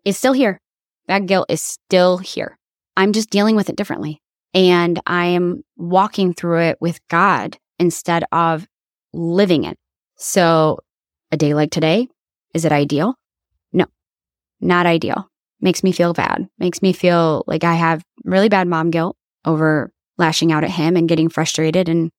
it's 0.04 0.18
still 0.18 0.34
here. 0.34 0.60
That 1.08 1.26
guilt 1.26 1.48
is 1.50 1.62
still 1.62 2.18
here. 2.18 2.58
I'm 2.98 3.14
just 3.14 3.30
dealing 3.30 3.56
with 3.56 3.70
it 3.70 3.76
differently. 3.76 4.22
And 4.54 5.02
I 5.06 5.26
am 5.28 5.64
walking 5.76 6.34
through 6.34 6.62
it 6.62 6.78
with 6.80 7.00
God 7.10 7.58
instead 7.78 8.24
of 8.32 8.66
living 9.14 9.66
it. 9.66 9.78
So 10.16 10.80
a 11.32 11.38
day 11.38 11.54
like 11.54 11.72
today, 11.72 12.08
is 12.54 12.64
it 12.64 12.72
ideal? 12.72 13.16
No, 13.74 13.86
not 14.62 14.86
ideal. 14.86 15.30
Makes 15.60 15.84
me 15.84 15.92
feel 15.92 16.14
bad. 16.14 16.48
Makes 16.58 16.82
me 16.82 16.94
feel 16.94 17.44
like 17.48 17.64
I 17.64 17.74
have 17.74 18.04
really 18.24 18.50
bad 18.50 18.68
mom 18.68 18.92
guilt 18.92 19.18
over 19.44 19.92
lashing 20.18 20.52
out 20.52 20.64
at 20.64 20.72
him 20.72 20.96
and 20.96 21.10
getting 21.10 21.30
frustrated. 21.30 21.90
And, 21.90 22.12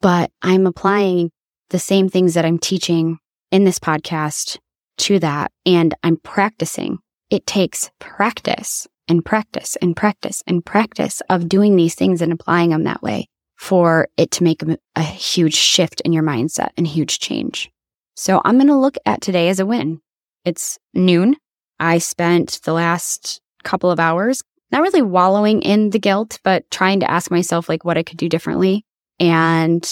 but 0.00 0.30
I'm 0.42 0.66
applying 0.66 1.30
the 1.70 1.78
same 1.78 2.08
things 2.08 2.34
that 2.34 2.44
I'm 2.44 2.58
teaching 2.58 3.18
in 3.50 3.64
this 3.64 3.78
podcast 3.78 4.58
to 4.98 5.18
that. 5.20 5.52
And 5.64 5.94
I'm 6.02 6.16
practicing. 6.16 6.98
It 7.30 7.46
takes 7.46 7.90
practice 7.98 8.86
and 9.08 9.24
practice 9.24 9.76
and 9.82 9.96
practice 9.96 10.42
and 10.46 10.64
practice 10.64 11.20
of 11.28 11.48
doing 11.48 11.76
these 11.76 11.94
things 11.94 12.22
and 12.22 12.32
applying 12.32 12.70
them 12.70 12.84
that 12.84 13.02
way 13.02 13.28
for 13.56 14.08
it 14.16 14.30
to 14.30 14.44
make 14.44 14.62
a, 14.96 15.02
huge 15.02 15.54
shift 15.54 16.00
in 16.02 16.12
your 16.12 16.22
mindset 16.22 16.70
and 16.76 16.86
huge 16.86 17.18
change. 17.18 17.70
So 18.16 18.40
I'm 18.44 18.56
going 18.56 18.68
to 18.68 18.76
look 18.76 18.96
at 19.04 19.20
today 19.20 19.48
as 19.48 19.60
a 19.60 19.66
win. 19.66 20.00
It's 20.44 20.78
noon. 20.94 21.36
I 21.78 21.98
spent 21.98 22.60
the 22.64 22.72
last 22.72 23.40
couple 23.62 23.90
of 23.90 24.00
hours 24.00 24.42
not 24.72 24.82
really 24.82 25.02
wallowing 25.02 25.62
in 25.62 25.90
the 25.90 25.98
guilt, 25.98 26.38
but 26.44 26.70
trying 26.70 27.00
to 27.00 27.10
ask 27.10 27.30
myself 27.30 27.68
like 27.68 27.84
what 27.84 27.98
I 27.98 28.02
could 28.02 28.18
do 28.18 28.28
differently. 28.28 28.84
And 29.18 29.88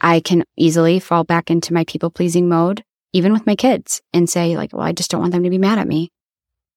I 0.00 0.20
can 0.20 0.44
easily 0.56 0.98
fall 0.98 1.24
back 1.24 1.50
into 1.50 1.72
my 1.72 1.84
people 1.84 2.10
pleasing 2.10 2.48
mode, 2.48 2.82
even 3.12 3.32
with 3.32 3.46
my 3.46 3.54
kids 3.54 4.02
and 4.12 4.28
say 4.28 4.56
like, 4.56 4.72
well, 4.72 4.82
I 4.82 4.92
just 4.92 5.10
don't 5.10 5.20
want 5.20 5.32
them 5.32 5.44
to 5.44 5.50
be 5.50 5.58
mad 5.58 5.78
at 5.78 5.86
me. 5.86 6.10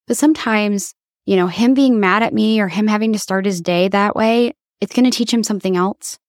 But 0.08 0.18
sometimes, 0.18 0.94
you 1.26 1.36
know, 1.36 1.48
him 1.48 1.74
being 1.74 2.00
mad 2.00 2.22
at 2.22 2.34
me 2.34 2.62
or 2.62 2.68
him 2.68 2.88
having 2.88 3.14
to 3.14 3.20
start 3.20 3.46
his 3.46 3.62
day 3.62 3.88
that 3.88 4.16
way, 4.16 4.54
it's 4.80 4.94
going 4.94 5.10
to 5.10 5.18
teach 5.18 5.34
him 5.34 5.44
something 5.44 5.76
else. 5.76 6.20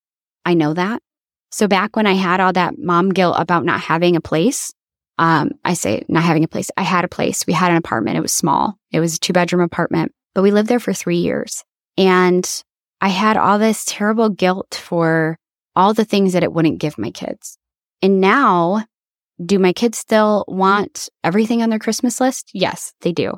I 0.47 0.55
know 0.55 0.73
that. 0.73 1.03
So 1.51 1.69
back 1.69 1.97
when 1.97 2.07
I 2.07 2.15
had 2.15 2.41
all 2.41 2.53
that 2.55 2.79
mom 2.79 3.11
guilt 3.11 3.37
about 3.39 3.65
not 3.65 3.81
having 3.81 4.17
a 4.17 4.21
place, 4.21 4.73
um, 5.19 5.53
I 5.65 5.75
say 5.75 6.05
not 6.09 6.23
having 6.23 6.45
a 6.45 6.49
place. 6.49 6.71
I 6.77 6.83
had 6.83 7.05
a 7.05 7.09
place. 7.09 7.47
We 7.47 7.53
had 7.53 7.71
an 7.71 7.77
apartment. 7.77 8.17
It 8.17 8.23
was 8.23 8.33
small. 8.33 8.79
It 8.91 9.01
was 9.01 9.17
a 9.17 9.19
two 9.19 9.33
bedroom 9.33 9.63
apartment 9.63 10.13
but 10.37 10.42
we 10.42 10.51
lived 10.51 10.68
there 10.68 10.79
for 10.79 10.92
three 10.92 11.16
years. 11.16 11.64
And 11.96 12.46
I 13.01 13.09
had 13.09 13.38
all 13.38 13.59
this 13.59 13.87
terrible 13.87 14.29
guilt 14.29 14.75
for 14.75 15.38
all 15.75 15.94
the 15.94 16.05
things 16.05 16.35
that 16.35 16.42
it 16.42 16.53
wouldn't 16.53 16.79
give 16.79 16.99
my 16.99 17.11
kids. 17.11 17.57
And 18.03 18.20
now, 18.20 18.85
do 19.42 19.59
my 19.59 19.72
kids 19.72 19.96
still 19.96 20.44
want 20.46 21.09
everything 21.25 21.62
on 21.62 21.70
their 21.70 21.79
Christmas 21.79 22.20
list? 22.20 22.51
Yes, 22.53 22.92
they 23.01 23.12
do. 23.12 23.33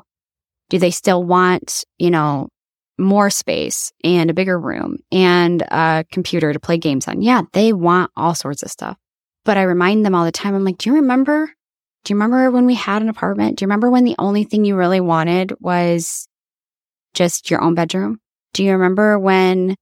Do 0.67 0.77
they 0.77 0.91
still 0.91 1.23
want, 1.23 1.85
you 1.99 2.11
know, 2.11 2.49
more 2.97 3.29
space 3.29 3.93
and 4.03 4.29
a 4.29 4.33
bigger 4.33 4.59
room 4.59 4.97
and 5.09 5.61
a 5.61 6.03
computer 6.11 6.51
to 6.51 6.59
play 6.59 6.77
games 6.77 7.07
on? 7.07 7.21
Yeah, 7.21 7.43
they 7.53 7.71
want 7.71 8.11
all 8.17 8.35
sorts 8.35 8.61
of 8.61 8.71
stuff. 8.71 8.97
But 9.45 9.55
I 9.55 9.61
remind 9.61 10.05
them 10.05 10.15
all 10.15 10.25
the 10.25 10.33
time, 10.33 10.53
I'm 10.53 10.65
like, 10.65 10.79
do 10.79 10.89
you 10.89 10.97
remember? 10.97 11.49
Do 12.03 12.13
you 12.13 12.17
remember 12.17 12.51
when 12.51 12.65
we 12.65 12.75
had 12.75 13.01
an 13.01 13.07
apartment? 13.07 13.57
Do 13.57 13.63
you 13.63 13.67
remember 13.67 13.89
when 13.89 14.03
the 14.03 14.15
only 14.19 14.43
thing 14.43 14.65
you 14.65 14.75
really 14.75 14.99
wanted 14.99 15.53
was 15.61 16.28
just 17.19 17.51
your 17.51 17.61
own 17.61 17.75
bedroom? 17.75 18.19
Do 18.53 18.63
you 18.63 18.71
remember 18.71 19.19
when, 19.19 19.75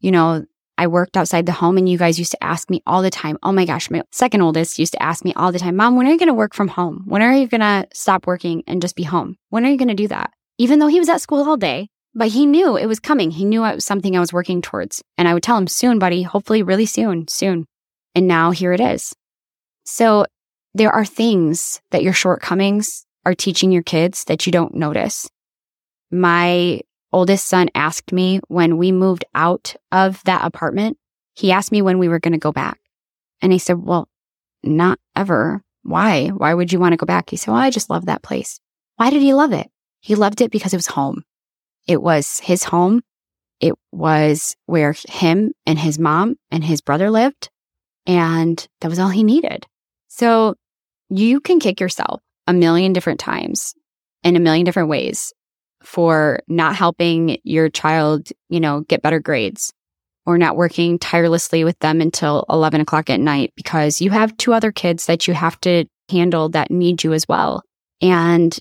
you 0.00 0.10
know, 0.10 0.44
I 0.78 0.86
worked 0.86 1.16
outside 1.16 1.44
the 1.44 1.52
home 1.52 1.76
and 1.76 1.88
you 1.88 1.98
guys 1.98 2.18
used 2.18 2.30
to 2.30 2.42
ask 2.42 2.70
me 2.70 2.82
all 2.86 3.02
the 3.02 3.10
time. 3.10 3.36
Oh 3.42 3.52
my 3.52 3.66
gosh, 3.66 3.90
my 3.90 4.02
second 4.10 4.40
oldest 4.40 4.78
used 4.78 4.92
to 4.92 5.02
ask 5.02 5.24
me 5.24 5.34
all 5.34 5.52
the 5.52 5.58
time, 5.58 5.76
Mom, 5.76 5.96
when 5.96 6.06
are 6.06 6.12
you 6.12 6.18
going 6.18 6.28
to 6.28 6.34
work 6.34 6.54
from 6.54 6.68
home? 6.68 7.02
When 7.04 7.20
are 7.20 7.34
you 7.34 7.46
going 7.46 7.60
to 7.60 7.86
stop 7.92 8.26
working 8.26 8.62
and 8.66 8.80
just 8.80 8.96
be 8.96 9.02
home? 9.02 9.36
When 9.50 9.66
are 9.66 9.70
you 9.70 9.76
going 9.76 9.88
to 9.88 9.94
do 9.94 10.08
that? 10.08 10.30
Even 10.56 10.78
though 10.78 10.86
he 10.86 11.00
was 11.00 11.10
at 11.10 11.20
school 11.20 11.46
all 11.46 11.56
day, 11.58 11.88
but 12.14 12.28
he 12.28 12.46
knew 12.46 12.76
it 12.76 12.86
was 12.86 13.00
coming. 13.00 13.30
He 13.30 13.44
knew 13.44 13.64
it 13.64 13.74
was 13.74 13.84
something 13.84 14.16
I 14.16 14.20
was 14.20 14.32
working 14.32 14.62
towards. 14.62 15.02
And 15.18 15.28
I 15.28 15.34
would 15.34 15.42
tell 15.42 15.58
him 15.58 15.66
soon, 15.66 15.98
buddy, 15.98 16.22
hopefully 16.22 16.62
really 16.62 16.86
soon, 16.86 17.28
soon. 17.28 17.66
And 18.14 18.26
now 18.26 18.52
here 18.52 18.72
it 18.72 18.80
is. 18.80 19.12
So 19.84 20.24
there 20.74 20.92
are 20.92 21.04
things 21.04 21.80
that 21.90 22.02
your 22.02 22.14
shortcomings 22.14 23.04
are 23.26 23.34
teaching 23.34 23.72
your 23.72 23.82
kids 23.82 24.24
that 24.24 24.46
you 24.46 24.52
don't 24.52 24.74
notice 24.74 25.28
my 26.10 26.80
oldest 27.12 27.46
son 27.46 27.68
asked 27.74 28.12
me 28.12 28.40
when 28.48 28.76
we 28.76 28.92
moved 28.92 29.24
out 29.34 29.74
of 29.92 30.22
that 30.24 30.44
apartment, 30.44 30.98
he 31.34 31.52
asked 31.52 31.72
me 31.72 31.82
when 31.82 31.98
we 31.98 32.08
were 32.08 32.20
going 32.20 32.32
to 32.32 32.38
go 32.38 32.52
back. 32.52 32.78
And 33.40 33.52
he 33.52 33.58
said, 33.58 33.82
Well, 33.82 34.08
not 34.62 34.98
ever. 35.14 35.62
Why? 35.82 36.28
Why 36.28 36.54
would 36.54 36.72
you 36.72 36.80
want 36.80 36.92
to 36.92 36.96
go 36.96 37.06
back? 37.06 37.30
He 37.30 37.36
said, 37.36 37.52
Well, 37.52 37.60
I 37.60 37.70
just 37.70 37.90
love 37.90 38.06
that 38.06 38.22
place. 38.22 38.60
Why 38.96 39.10
did 39.10 39.22
he 39.22 39.34
love 39.34 39.52
it? 39.52 39.70
He 40.00 40.14
loved 40.14 40.40
it 40.40 40.50
because 40.50 40.72
it 40.72 40.78
was 40.78 40.88
home. 40.88 41.22
It 41.86 42.02
was 42.02 42.40
his 42.40 42.64
home. 42.64 43.02
It 43.60 43.74
was 43.92 44.56
where 44.66 44.94
him 45.08 45.52
and 45.66 45.78
his 45.78 45.98
mom 45.98 46.36
and 46.50 46.64
his 46.64 46.80
brother 46.80 47.10
lived. 47.10 47.50
And 48.06 48.66
that 48.80 48.88
was 48.88 48.98
all 48.98 49.08
he 49.08 49.22
needed. 49.22 49.66
So 50.08 50.54
you 51.08 51.40
can 51.40 51.60
kick 51.60 51.80
yourself 51.80 52.20
a 52.46 52.52
million 52.52 52.92
different 52.92 53.20
times 53.20 53.74
in 54.22 54.36
a 54.36 54.40
million 54.40 54.64
different 54.64 54.88
ways 54.88 55.32
for 55.82 56.40
not 56.48 56.76
helping 56.76 57.38
your 57.44 57.68
child, 57.68 58.28
you 58.48 58.60
know, 58.60 58.80
get 58.82 59.02
better 59.02 59.20
grades 59.20 59.72
or 60.26 60.36
not 60.36 60.56
working 60.56 60.98
tirelessly 60.98 61.64
with 61.64 61.78
them 61.78 62.00
until 62.00 62.44
11 62.50 62.82
o'clock 62.82 63.08
at 63.08 63.20
night 63.20 63.52
because 63.56 64.00
you 64.00 64.10
have 64.10 64.36
two 64.36 64.52
other 64.52 64.70
kids 64.70 65.06
that 65.06 65.26
you 65.26 65.34
have 65.34 65.58
to 65.60 65.86
handle 66.10 66.50
that 66.50 66.70
need 66.70 67.02
you 67.02 67.12
as 67.12 67.26
well. 67.26 67.62
And 68.02 68.56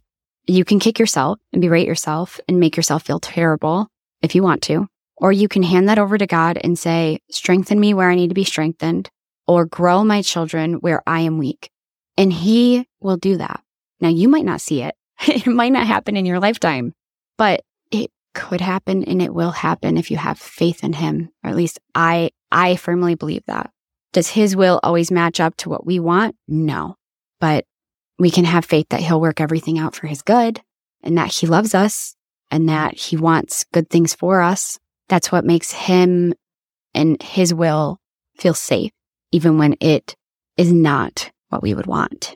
you 0.45 0.63
can 0.63 0.79
kick 0.79 0.97
yourself 0.97 1.39
and 1.51 1.61
berate 1.61 1.87
yourself 1.87 2.39
and 2.47 2.59
make 2.59 2.77
yourself 2.77 3.03
feel 3.03 3.19
terrible 3.19 3.87
if 4.21 4.33
you 4.33 4.43
want 4.43 4.61
to. 4.63 4.87
Or 5.17 5.31
you 5.31 5.47
can 5.47 5.63
hand 5.63 5.89
that 5.89 5.99
over 5.99 6.17
to 6.17 6.27
God 6.27 6.57
and 6.63 6.79
say, 6.79 7.19
strengthen 7.31 7.79
me 7.79 7.93
where 7.93 8.09
I 8.09 8.15
need 8.15 8.29
to 8.29 8.35
be 8.35 8.43
strengthened 8.43 9.09
or 9.47 9.65
grow 9.65 10.03
my 10.03 10.21
children 10.21 10.75
where 10.75 11.01
I 11.07 11.21
am 11.21 11.37
weak. 11.37 11.69
And 12.17 12.31
he 12.31 12.85
will 13.01 13.17
do 13.17 13.37
that. 13.37 13.61
Now 13.99 14.09
you 14.09 14.29
might 14.29 14.45
not 14.45 14.61
see 14.61 14.83
it. 14.83 14.95
It 15.27 15.47
might 15.47 15.71
not 15.71 15.87
happen 15.87 16.15
in 16.15 16.25
your 16.25 16.39
lifetime, 16.39 16.93
but 17.37 17.63
it 17.91 18.11
could 18.33 18.61
happen 18.61 19.03
and 19.03 19.21
it 19.21 19.33
will 19.33 19.51
happen 19.51 19.97
if 19.97 20.11
you 20.11 20.17
have 20.17 20.39
faith 20.39 20.83
in 20.83 20.93
him. 20.93 21.29
Or 21.43 21.49
at 21.49 21.55
least 21.55 21.79
I, 21.95 22.31
I 22.51 22.75
firmly 22.75 23.15
believe 23.15 23.43
that. 23.47 23.71
Does 24.13 24.29
his 24.29 24.55
will 24.55 24.79
always 24.83 25.11
match 25.11 25.39
up 25.39 25.55
to 25.57 25.69
what 25.69 25.85
we 25.85 25.99
want? 25.99 26.35
No, 26.47 26.95
but 27.39 27.65
we 28.17 28.31
can 28.31 28.45
have 28.45 28.65
faith 28.65 28.87
that 28.89 29.01
he'll 29.01 29.21
work 29.21 29.39
everything 29.39 29.77
out 29.77 29.95
for 29.95 30.07
his 30.07 30.21
good 30.21 30.61
and 31.03 31.17
that 31.17 31.31
he 31.31 31.47
loves 31.47 31.75
us 31.75 32.15
and 32.49 32.69
that 32.69 32.95
he 32.95 33.17
wants 33.17 33.65
good 33.73 33.89
things 33.89 34.15
for 34.15 34.41
us. 34.41 34.79
That's 35.09 35.31
what 35.31 35.45
makes 35.45 35.71
him 35.71 36.33
and 36.93 37.21
his 37.21 37.53
will 37.53 37.99
feel 38.37 38.53
safe, 38.53 38.91
even 39.31 39.57
when 39.57 39.75
it 39.79 40.15
is 40.57 40.73
not 40.73 41.31
what 41.49 41.61
we 41.61 41.73
would 41.73 41.85
want. 41.85 42.35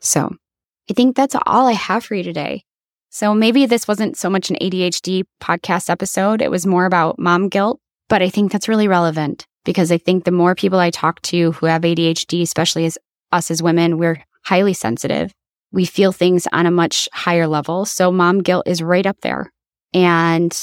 So 0.00 0.34
I 0.90 0.94
think 0.94 1.16
that's 1.16 1.36
all 1.46 1.66
I 1.66 1.72
have 1.72 2.04
for 2.04 2.14
you 2.14 2.22
today. 2.22 2.64
So 3.10 3.34
maybe 3.34 3.66
this 3.66 3.88
wasn't 3.88 4.16
so 4.16 4.28
much 4.28 4.50
an 4.50 4.56
ADHD 4.60 5.24
podcast 5.40 5.88
episode. 5.88 6.42
It 6.42 6.50
was 6.50 6.66
more 6.66 6.84
about 6.84 7.18
mom 7.18 7.48
guilt, 7.48 7.80
but 8.08 8.22
I 8.22 8.28
think 8.28 8.52
that's 8.52 8.68
really 8.68 8.88
relevant 8.88 9.46
because 9.64 9.90
I 9.90 9.98
think 9.98 10.24
the 10.24 10.30
more 10.30 10.54
people 10.54 10.78
I 10.78 10.90
talk 10.90 11.20
to 11.22 11.52
who 11.52 11.66
have 11.66 11.82
ADHD, 11.82 12.42
especially 12.42 12.84
as 12.86 12.98
us 13.32 13.50
as 13.50 13.62
women, 13.62 13.98
we're 13.98 14.22
highly 14.44 14.74
sensitive. 14.74 15.32
We 15.72 15.84
feel 15.84 16.12
things 16.12 16.46
on 16.52 16.66
a 16.66 16.70
much 16.70 17.08
higher 17.12 17.46
level. 17.46 17.84
So 17.84 18.10
mom 18.10 18.42
guilt 18.42 18.66
is 18.66 18.82
right 18.82 19.06
up 19.06 19.20
there. 19.20 19.52
And 19.92 20.56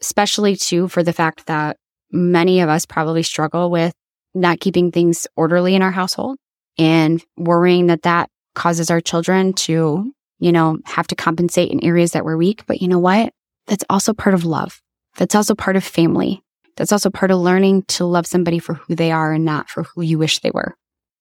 especially 0.00 0.56
too 0.56 0.88
for 0.88 1.02
the 1.02 1.12
fact 1.12 1.46
that 1.46 1.76
many 2.10 2.60
of 2.60 2.68
us 2.68 2.86
probably 2.86 3.22
struggle 3.22 3.70
with 3.70 3.92
not 4.34 4.60
keeping 4.60 4.90
things 4.92 5.26
orderly 5.36 5.74
in 5.74 5.82
our 5.82 5.90
household 5.90 6.38
and 6.78 7.22
worrying 7.36 7.88
that 7.88 8.02
that 8.02 8.28
causes 8.54 8.90
our 8.90 9.00
children 9.00 9.52
to 9.52 10.12
you 10.40 10.50
know, 10.50 10.78
have 10.84 11.06
to 11.08 11.14
compensate 11.14 11.70
in 11.70 11.84
areas 11.84 12.12
that 12.12 12.24
we're 12.24 12.36
weak. 12.36 12.64
But 12.66 12.82
you 12.82 12.88
know 12.88 12.98
what? 12.98 13.32
That's 13.66 13.84
also 13.88 14.12
part 14.12 14.34
of 14.34 14.44
love. 14.44 14.82
That's 15.16 15.34
also 15.34 15.54
part 15.54 15.76
of 15.76 15.84
family. 15.84 16.42
That's 16.76 16.92
also 16.92 17.10
part 17.10 17.30
of 17.30 17.38
learning 17.38 17.82
to 17.88 18.04
love 18.04 18.26
somebody 18.26 18.58
for 18.58 18.74
who 18.74 18.94
they 18.94 19.12
are 19.12 19.32
and 19.32 19.44
not 19.44 19.68
for 19.68 19.82
who 19.82 20.02
you 20.02 20.18
wish 20.18 20.40
they 20.40 20.50
were. 20.50 20.74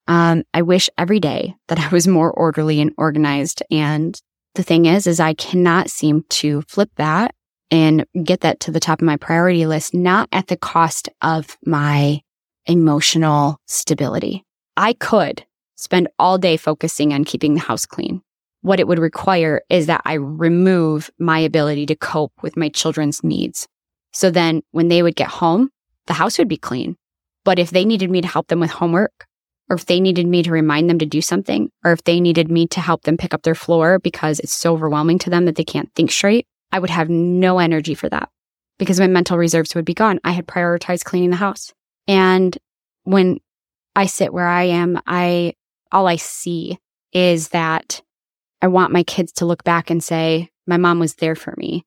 Um, 0.08 0.44
I 0.54 0.64
wish 0.64 0.90
every 0.98 1.20
day 1.20 1.56
that 1.68 1.80
I 1.80 1.90
was 1.90 2.08
more 2.08 2.32
orderly 2.32 2.82
and 2.82 2.94
organized. 2.98 3.62
And 3.70 4.20
the 4.56 4.64
thing 4.64 4.86
is, 4.86 5.06
is 5.06 5.20
I 5.20 5.34
cannot 5.34 5.90
seem 5.90 6.24
to 6.30 6.64
flip 6.64 6.90
that 6.96 7.36
and 7.70 8.06
get 8.24 8.42
that 8.42 8.60
to 8.62 8.72
the 8.72 8.80
top 8.80 9.02
of 9.02 9.06
my 9.06 9.18
priority 9.18 9.66
list, 9.68 9.94
not 9.94 10.28
at 10.32 10.48
the 10.48 10.58
cost 10.58 11.10
of 11.22 11.58
my 11.66 12.22
emotional 12.66 13.60
stability. 13.68 14.46
I 14.76 14.94
could 14.94 15.46
spend 15.76 16.08
all 16.18 16.38
day 16.38 16.58
focusing 16.58 17.14
on 17.14 17.24
keeping 17.24 17.54
the 17.54 17.62
house 17.62 17.86
clean. 17.86 18.22
What 18.62 18.80
it 18.80 18.88
would 18.88 19.00
require 19.00 19.62
is 19.70 19.88
that 19.88 20.02
I 20.06 20.14
remove 20.14 21.10
my 21.18 21.40
ability 21.40 21.86
to 21.88 21.96
cope 21.96 22.34
with 22.42 22.58
my 22.58 22.70
children's 22.70 23.24
needs. 23.24 23.68
So 24.12 24.32
then 24.32 24.62
when 24.72 24.88
they 24.88 25.02
would 25.02 25.16
get 25.16 25.30
home, 25.30 25.70
the 26.08 26.14
house 26.14 26.38
would 26.38 26.48
be 26.48 26.58
clean. 26.58 26.98
But 27.46 27.60
if 27.60 27.72
they 27.72 27.86
needed 27.86 28.12
me 28.12 28.22
to 28.22 28.28
help 28.28 28.48
them 28.48 28.60
with 28.60 28.72
homework, 28.72 29.26
or 29.70 29.76
if 29.76 29.86
they 29.86 30.00
needed 30.00 30.28
me 30.28 30.44
to 30.44 30.52
remind 30.52 30.90
them 30.90 31.00
to 31.00 31.06
do 31.06 31.22
something, 31.22 31.72
or 31.86 31.92
if 31.92 32.04
they 32.04 32.20
needed 32.20 32.50
me 32.50 32.68
to 32.68 32.82
help 32.82 33.04
them 33.04 33.18
pick 33.18 33.34
up 33.34 33.44
their 33.44 33.56
floor 33.56 34.00
because 34.00 34.40
it's 34.40 34.56
so 34.56 34.74
overwhelming 34.74 35.20
to 35.20 35.30
them 35.30 35.46
that 35.46 35.56
they 35.56 35.64
can't 35.64 35.94
think 35.96 36.12
straight, 36.12 36.48
I 36.72 36.80
would 36.80 36.90
have 36.90 37.10
no 37.10 37.60
energy 37.60 37.94
for 37.94 38.10
that 38.10 38.30
because 38.78 39.00
my 39.00 39.08
mental 39.08 39.38
reserves 39.38 39.76
would 39.76 39.86
be 39.86 39.94
gone. 39.94 40.20
I 40.24 40.32
had 40.32 40.48
prioritized 40.48 41.04
cleaning 41.04 41.30
the 41.30 41.36
house. 41.36 41.74
And 42.08 42.58
when 43.04 43.40
I 43.96 44.08
sit 44.08 44.34
where 44.34 44.48
I 44.48 44.64
am, 44.64 45.00
I, 45.06 45.54
all 45.92 46.08
I 46.08 46.16
see 46.16 46.80
is 47.14 47.50
that 47.50 48.02
I 48.62 48.68
want 48.68 48.92
my 48.92 49.04
kids 49.04 49.32
to 49.34 49.46
look 49.46 49.64
back 49.64 49.90
and 49.90 50.04
say, 50.04 50.50
my 50.68 50.78
mom 50.78 51.00
was 51.00 51.16
there 51.16 51.36
for 51.36 51.54
me. 51.58 51.86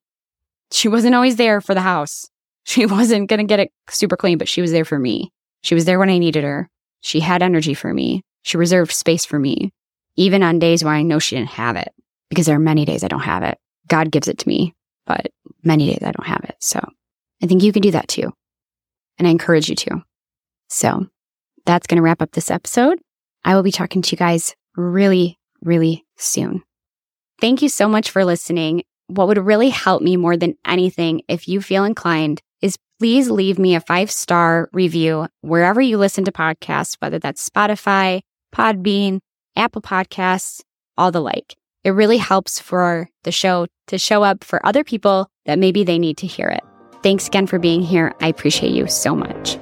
She 0.72 0.88
wasn't 0.88 1.14
always 1.14 1.36
there 1.36 1.60
for 1.60 1.74
the 1.74 1.80
house. 1.80 2.28
She 2.64 2.86
wasn't 2.86 3.28
going 3.28 3.40
to 3.40 3.44
get 3.44 3.58
it 3.58 3.72
super 3.90 4.16
clean, 4.16 4.38
but 4.38 4.48
she 4.48 4.60
was 4.60 4.70
there 4.70 4.84
for 4.84 4.96
me. 4.96 5.32
She 5.62 5.74
was 5.74 5.84
there 5.84 5.98
when 5.98 6.10
I 6.10 6.18
needed 6.18 6.44
her. 6.44 6.70
She 7.00 7.18
had 7.18 7.42
energy 7.42 7.74
for 7.74 7.92
me. 7.92 8.22
She 8.42 8.56
reserved 8.56 8.92
space 8.92 9.24
for 9.24 9.36
me, 9.36 9.72
even 10.14 10.44
on 10.44 10.60
days 10.60 10.84
where 10.84 10.94
I 10.94 11.02
know 11.02 11.18
she 11.18 11.34
didn't 11.34 11.50
have 11.50 11.74
it, 11.74 11.92
because 12.28 12.46
there 12.46 12.54
are 12.54 12.60
many 12.60 12.84
days 12.84 13.02
I 13.02 13.08
don't 13.08 13.18
have 13.20 13.42
it. 13.42 13.58
God 13.88 14.12
gives 14.12 14.28
it 14.28 14.38
to 14.38 14.48
me, 14.48 14.76
but 15.06 15.32
many 15.64 15.88
days 15.88 16.02
I 16.02 16.12
don't 16.12 16.26
have 16.26 16.44
it. 16.44 16.54
So 16.60 16.78
I 17.42 17.46
think 17.46 17.64
you 17.64 17.72
can 17.72 17.82
do 17.82 17.90
that 17.90 18.06
too. 18.06 18.32
And 19.18 19.26
I 19.26 19.32
encourage 19.32 19.68
you 19.68 19.74
to. 19.74 20.02
So 20.68 21.08
that's 21.66 21.88
going 21.88 21.96
to 21.96 22.02
wrap 22.02 22.22
up 22.22 22.30
this 22.30 22.50
episode. 22.50 23.00
I 23.44 23.56
will 23.56 23.64
be 23.64 23.72
talking 23.72 24.02
to 24.02 24.12
you 24.12 24.16
guys 24.16 24.54
really, 24.76 25.38
really 25.62 26.04
soon. 26.16 26.62
Thank 27.40 27.62
you 27.62 27.68
so 27.68 27.88
much 27.88 28.10
for 28.10 28.24
listening. 28.24 28.84
What 29.08 29.28
would 29.28 29.38
really 29.38 29.70
help 29.70 30.02
me 30.02 30.16
more 30.16 30.36
than 30.36 30.56
anything, 30.66 31.22
if 31.28 31.48
you 31.48 31.60
feel 31.60 31.84
inclined, 31.84 32.40
is 32.60 32.76
please 32.98 33.30
leave 33.30 33.58
me 33.58 33.74
a 33.74 33.80
five 33.80 34.10
star 34.10 34.68
review 34.72 35.26
wherever 35.40 35.80
you 35.80 35.98
listen 35.98 36.24
to 36.24 36.32
podcasts, 36.32 36.96
whether 37.00 37.18
that's 37.18 37.48
Spotify, 37.48 38.20
Podbean, 38.54 39.20
Apple 39.56 39.82
Podcasts, 39.82 40.62
all 40.96 41.10
the 41.10 41.20
like. 41.20 41.56
It 41.84 41.90
really 41.90 42.18
helps 42.18 42.60
for 42.60 43.08
the 43.24 43.32
show 43.32 43.66
to 43.88 43.98
show 43.98 44.22
up 44.22 44.44
for 44.44 44.64
other 44.64 44.84
people 44.84 45.28
that 45.46 45.58
maybe 45.58 45.82
they 45.84 45.98
need 45.98 46.18
to 46.18 46.26
hear 46.26 46.48
it. 46.48 46.62
Thanks 47.02 47.26
again 47.26 47.48
for 47.48 47.58
being 47.58 47.82
here. 47.82 48.14
I 48.20 48.28
appreciate 48.28 48.72
you 48.72 48.86
so 48.86 49.16
much. 49.16 49.58